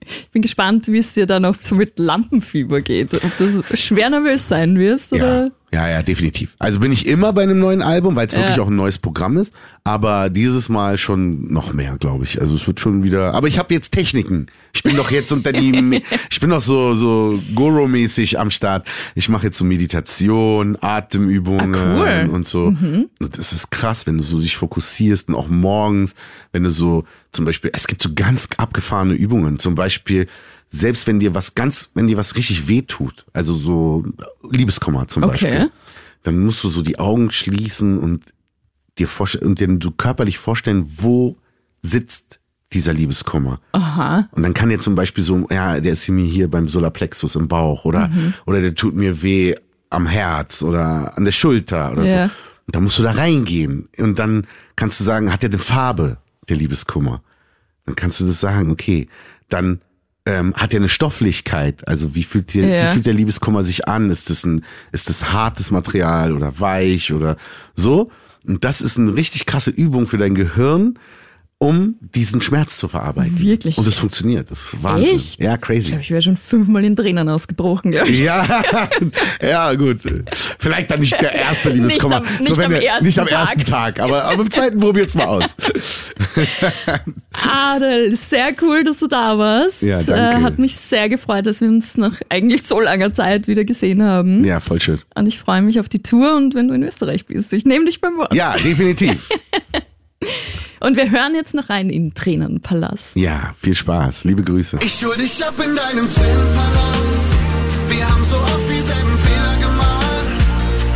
Ich 0.00 0.30
bin 0.30 0.42
gespannt, 0.42 0.86
wie 0.88 0.98
es 0.98 1.12
dir 1.12 1.26
dann 1.26 1.44
auch 1.44 1.56
so 1.60 1.74
mit 1.74 1.98
Lampenfieber 1.98 2.80
geht. 2.80 3.12
Ob 3.14 3.38
du 3.38 3.62
schwer 3.74 4.08
nervös 4.10 4.48
sein 4.48 4.78
wirst 4.78 5.12
Ja, 5.12 5.16
oder? 5.18 5.50
Ja, 5.72 5.88
ja, 5.88 6.02
definitiv. 6.02 6.54
Also 6.58 6.80
bin 6.80 6.92
ich 6.92 7.06
immer 7.06 7.32
bei 7.34 7.42
einem 7.42 7.58
neuen 7.58 7.82
Album, 7.82 8.16
weil 8.16 8.26
es 8.26 8.34
wirklich 8.36 8.56
Ja. 8.56 8.62
auch 8.62 8.68
ein 8.68 8.76
neues 8.76 8.98
Programm 8.98 9.36
ist. 9.36 9.52
Aber 9.84 10.30
dieses 10.30 10.68
Mal 10.68 10.96
schon 10.98 11.52
noch 11.52 11.72
mehr, 11.74 11.98
glaube 11.98 12.24
ich. 12.24 12.40
Also 12.40 12.54
es 12.54 12.66
wird 12.66 12.80
schon 12.80 13.02
wieder. 13.04 13.34
Aber 13.34 13.48
ich 13.48 13.58
habe 13.58 13.74
jetzt 13.74 13.92
Techniken. 13.92 14.46
Ich 14.72 14.82
bin 14.82 14.96
doch 14.96 15.10
jetzt 15.10 15.30
unter 15.32 15.52
die. 15.52 16.02
ich 16.30 16.40
bin 16.40 16.50
doch 16.50 16.60
so 16.62 16.94
so 16.94 17.38
Goro-mäßig 17.54 18.38
am 18.38 18.50
Start. 18.50 18.86
Ich 19.14 19.28
mache 19.28 19.46
jetzt 19.46 19.58
so 19.58 19.64
Meditation, 19.64 20.78
Atemübungen 20.80 21.74
Ah, 21.74 22.22
cool. 22.24 22.30
und 22.34 22.46
so. 22.46 22.66
Und 22.66 23.08
das 23.38 23.52
ist 23.52 23.70
krass, 23.70 24.06
wenn 24.06 24.18
du 24.18 24.24
so 24.24 24.40
dich 24.40 24.56
fokussierst 24.56 25.28
und 25.28 25.34
auch 25.34 25.48
morgens, 25.48 26.14
wenn 26.52 26.62
du 26.64 26.70
so 26.70 27.04
zum 27.32 27.44
Beispiel. 27.44 27.70
Es 27.74 27.86
gibt 27.86 28.02
so 28.02 28.10
ganz 28.14 28.48
abgefahrene 28.56 29.14
Übungen. 29.14 29.58
Zum 29.58 29.74
Beispiel 29.74 30.26
selbst 30.68 31.06
wenn 31.06 31.20
dir 31.20 31.34
was 31.34 31.54
ganz, 31.54 31.90
wenn 31.94 32.06
dir 32.08 32.16
was 32.16 32.36
richtig 32.36 32.68
weh 32.68 32.82
tut, 32.82 33.24
also 33.32 33.54
so 33.54 34.04
Liebeskummer 34.50 35.08
zum 35.08 35.22
Okay. 35.24 35.32
Beispiel, 35.32 35.70
dann 36.24 36.38
musst 36.44 36.62
du 36.64 36.68
so 36.68 36.82
die 36.82 36.98
Augen 36.98 37.30
schließen 37.30 37.98
und 37.98 38.32
dir 38.98 39.08
vorstellen 39.08 39.46
und 39.46 39.60
dir 39.60 39.78
so 39.82 39.90
körperlich 39.92 40.38
vorstellen, 40.38 40.84
wo 40.86 41.36
sitzt 41.82 42.40
dieser 42.72 42.92
Liebeskummer. 42.92 43.60
Aha. 43.72 44.28
Und 44.32 44.42
dann 44.42 44.52
kann 44.52 44.68
dir 44.68 44.78
zum 44.78 44.94
Beispiel 44.94 45.24
so, 45.24 45.46
ja, 45.50 45.80
der 45.80 45.92
ist 45.94 46.06
mir 46.08 46.24
hier 46.24 46.50
beim 46.50 46.68
Solarplexus 46.68 47.34
im 47.36 47.48
Bauch 47.48 47.84
oder, 47.86 48.08
Mhm. 48.08 48.34
oder 48.44 48.60
der 48.60 48.74
tut 48.74 48.94
mir 48.94 49.22
weh 49.22 49.54
am 49.90 50.06
Herz 50.06 50.62
oder 50.62 51.16
an 51.16 51.24
der 51.24 51.32
Schulter 51.32 51.92
oder 51.92 52.04
Ja. 52.04 52.26
so. 52.26 52.32
Und 52.66 52.74
dann 52.76 52.82
musst 52.82 52.98
du 52.98 53.02
da 53.02 53.12
reingehen 53.12 53.88
und 53.96 54.18
dann 54.18 54.46
kannst 54.76 55.00
du 55.00 55.04
sagen, 55.04 55.32
hat 55.32 55.42
er 55.42 55.48
eine 55.48 55.58
Farbe, 55.58 56.18
der 56.50 56.58
Liebeskummer? 56.58 57.22
Dann 57.86 57.94
kannst 57.96 58.20
du 58.20 58.26
das 58.26 58.38
sagen, 58.40 58.70
okay, 58.70 59.08
dann 59.48 59.80
ähm, 60.28 60.54
hat 60.54 60.74
er 60.74 60.80
eine 60.80 60.88
Stofflichkeit, 60.88 61.88
also 61.88 62.14
wie 62.14 62.22
fühlt, 62.22 62.54
der, 62.54 62.68
Ja. 62.68 62.88
wie 62.90 62.94
fühlt 62.94 63.06
der 63.06 63.14
Liebeskummer 63.14 63.62
sich 63.62 63.88
an? 63.88 64.10
Ist 64.10 64.28
das 64.30 64.44
ein, 64.44 64.64
ist 64.92 65.08
das 65.08 65.32
hartes 65.32 65.70
Material 65.70 66.32
oder 66.36 66.60
weich 66.60 67.12
oder 67.12 67.36
so? 67.74 68.10
Und 68.46 68.62
das 68.64 68.80
ist 68.80 68.98
eine 68.98 69.14
richtig 69.14 69.46
krasse 69.46 69.70
Übung 69.70 70.06
für 70.06 70.18
dein 70.18 70.34
Gehirn, 70.34 70.98
um 71.60 71.96
diesen 72.00 72.40
Schmerz 72.40 72.76
zu 72.76 72.86
verarbeiten. 72.86 73.40
Wirklich? 73.40 73.76
Und 73.78 73.86
es 73.88 73.98
funktioniert. 73.98 74.48
Das 74.48 74.60
ist 74.74 74.82
Wahnsinn. 74.82 75.16
Echt? 75.16 75.42
Ja, 75.42 75.54
Ich 75.56 75.60
crazy. 75.60 75.88
glaube, 75.88 76.02
ich 76.02 76.10
wäre 76.12 76.22
schon 76.22 76.36
fünfmal 76.36 76.84
in 76.84 76.94
Tränen 76.94 77.28
ausgebrochen. 77.28 77.90
glaub 77.90 78.06
ich. 78.08 78.20
Ja, 78.20 78.46
ja, 79.42 79.74
gut. 79.74 79.98
Vielleicht 80.58 80.88
dann 80.92 81.00
nicht 81.00 81.20
der 81.20 81.32
erste 81.32 81.70
Liebeskummer. 81.70 82.20
Nicht 82.20 82.30
am- 82.30 82.42
nicht 82.44 82.60
am 82.64 82.70
der- 82.70 82.84
ersten 82.84 83.06
nicht 83.06 83.18
am 83.18 83.26
Tag. 83.26 83.40
ersten 83.56 83.64
Tag, 83.64 83.98
aber, 84.00 84.22
aber 84.24 84.42
im 84.42 84.50
zweiten 84.52 84.78
probiert's 84.78 85.16
mal 85.16 85.24
aus. 85.26 85.56
Adel, 87.44 88.14
sehr 88.16 88.52
cool, 88.62 88.84
dass 88.84 88.98
du 89.00 89.08
da 89.08 89.36
warst. 89.36 89.82
Ja, 89.82 90.02
danke. 90.02 90.38
Äh, 90.38 90.42
hat 90.42 90.58
mich 90.58 90.76
sehr 90.76 91.08
gefreut, 91.08 91.46
dass 91.46 91.60
wir 91.60 91.68
uns 91.68 91.96
nach 91.96 92.14
eigentlich 92.28 92.62
so 92.62 92.80
langer 92.80 93.12
Zeit 93.12 93.48
wieder 93.48 93.64
gesehen 93.64 94.02
haben. 94.02 94.44
Ja, 94.44 94.60
voll 94.60 94.80
schön. 94.80 95.00
Und 95.16 95.26
ich 95.26 95.38
freue 95.40 95.62
mich 95.62 95.80
auf 95.80 95.88
die 95.88 96.02
Tour 96.02 96.36
und 96.36 96.54
wenn 96.54 96.68
du 96.68 96.74
in 96.74 96.82
Österreich 96.84 97.26
bist. 97.26 97.52
Ich 97.52 97.64
nehme 97.64 97.84
dich 97.86 98.00
beim 98.00 98.16
Wort. 98.16 98.32
Ja, 98.34 98.56
definitiv. 98.56 99.28
Und 100.80 100.96
wir 100.96 101.10
hören 101.10 101.34
jetzt 101.34 101.54
noch 101.54 101.68
rein 101.70 101.90
in 101.90 102.14
Tränenpalast. 102.14 103.16
Ja, 103.16 103.54
viel 103.60 103.74
Spaß. 103.74 104.24
Liebe 104.24 104.42
Grüße. 104.42 104.78
Ich 104.82 105.04
hol 105.04 105.16
dich 105.16 105.44
ab 105.44 105.54
in 105.58 105.74
deinem 105.74 106.06
Tränenpalast. 106.14 107.30
Wir 107.88 108.08
haben 108.08 108.24
so 108.24 108.36
oft 108.36 108.68
dieselben 108.70 109.18
Fehler 109.18 109.56
gemacht. 109.56 110.38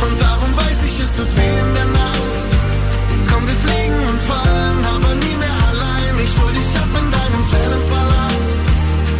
Und 0.01 0.21
darum 0.21 0.55
weiß 0.55 0.83
ich, 0.85 0.99
es 0.99 1.15
tut 1.17 1.37
weh 1.37 1.59
in 1.59 1.73
der 1.73 1.85
Nacht. 1.85 2.21
Komm, 3.29 3.43
wir 3.45 3.55
fliegen 3.55 3.99
und 4.07 4.21
fallen, 4.21 4.85
aber 4.95 5.15
nie 5.15 5.35
mehr 5.37 5.59
allein. 5.71 6.15
Ich 6.23 6.33
hol 6.39 6.51
dich 6.53 6.71
ab 6.79 6.91
in 7.01 7.07
deinem 7.11 7.43
Tränenpalast. 7.51 8.63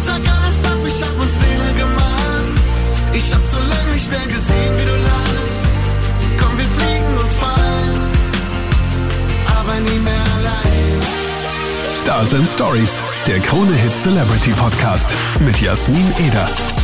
Sag 0.00 0.22
alles 0.36 0.64
ab, 0.64 0.78
ich 0.86 1.02
hab 1.02 1.20
uns 1.20 1.32
Pläne 1.32 1.74
gemacht. 1.74 2.14
Ich 3.12 3.34
hab 3.34 3.46
so 3.46 3.58
lange 3.58 3.92
nicht 3.92 4.10
mehr 4.10 4.26
gesehen, 4.26 4.72
wie 4.78 4.86
du 4.86 4.96
lachst. 4.96 5.72
Komm, 6.40 6.58
wir 6.58 6.68
fliegen 6.76 7.14
und 7.22 7.34
fallen, 7.34 8.00
aber 9.58 9.80
nie 9.80 9.98
mehr 10.00 10.12
allein. 10.14 10.23
Stars 11.92 12.34
and 12.34 12.48
Stories, 12.48 13.02
der 13.26 13.40
Krone 13.40 13.72
Hit 13.74 13.94
Celebrity 13.96 14.52
Podcast 14.52 15.14
mit 15.40 15.60
Jasmin 15.60 16.12
Eder. 16.18 16.83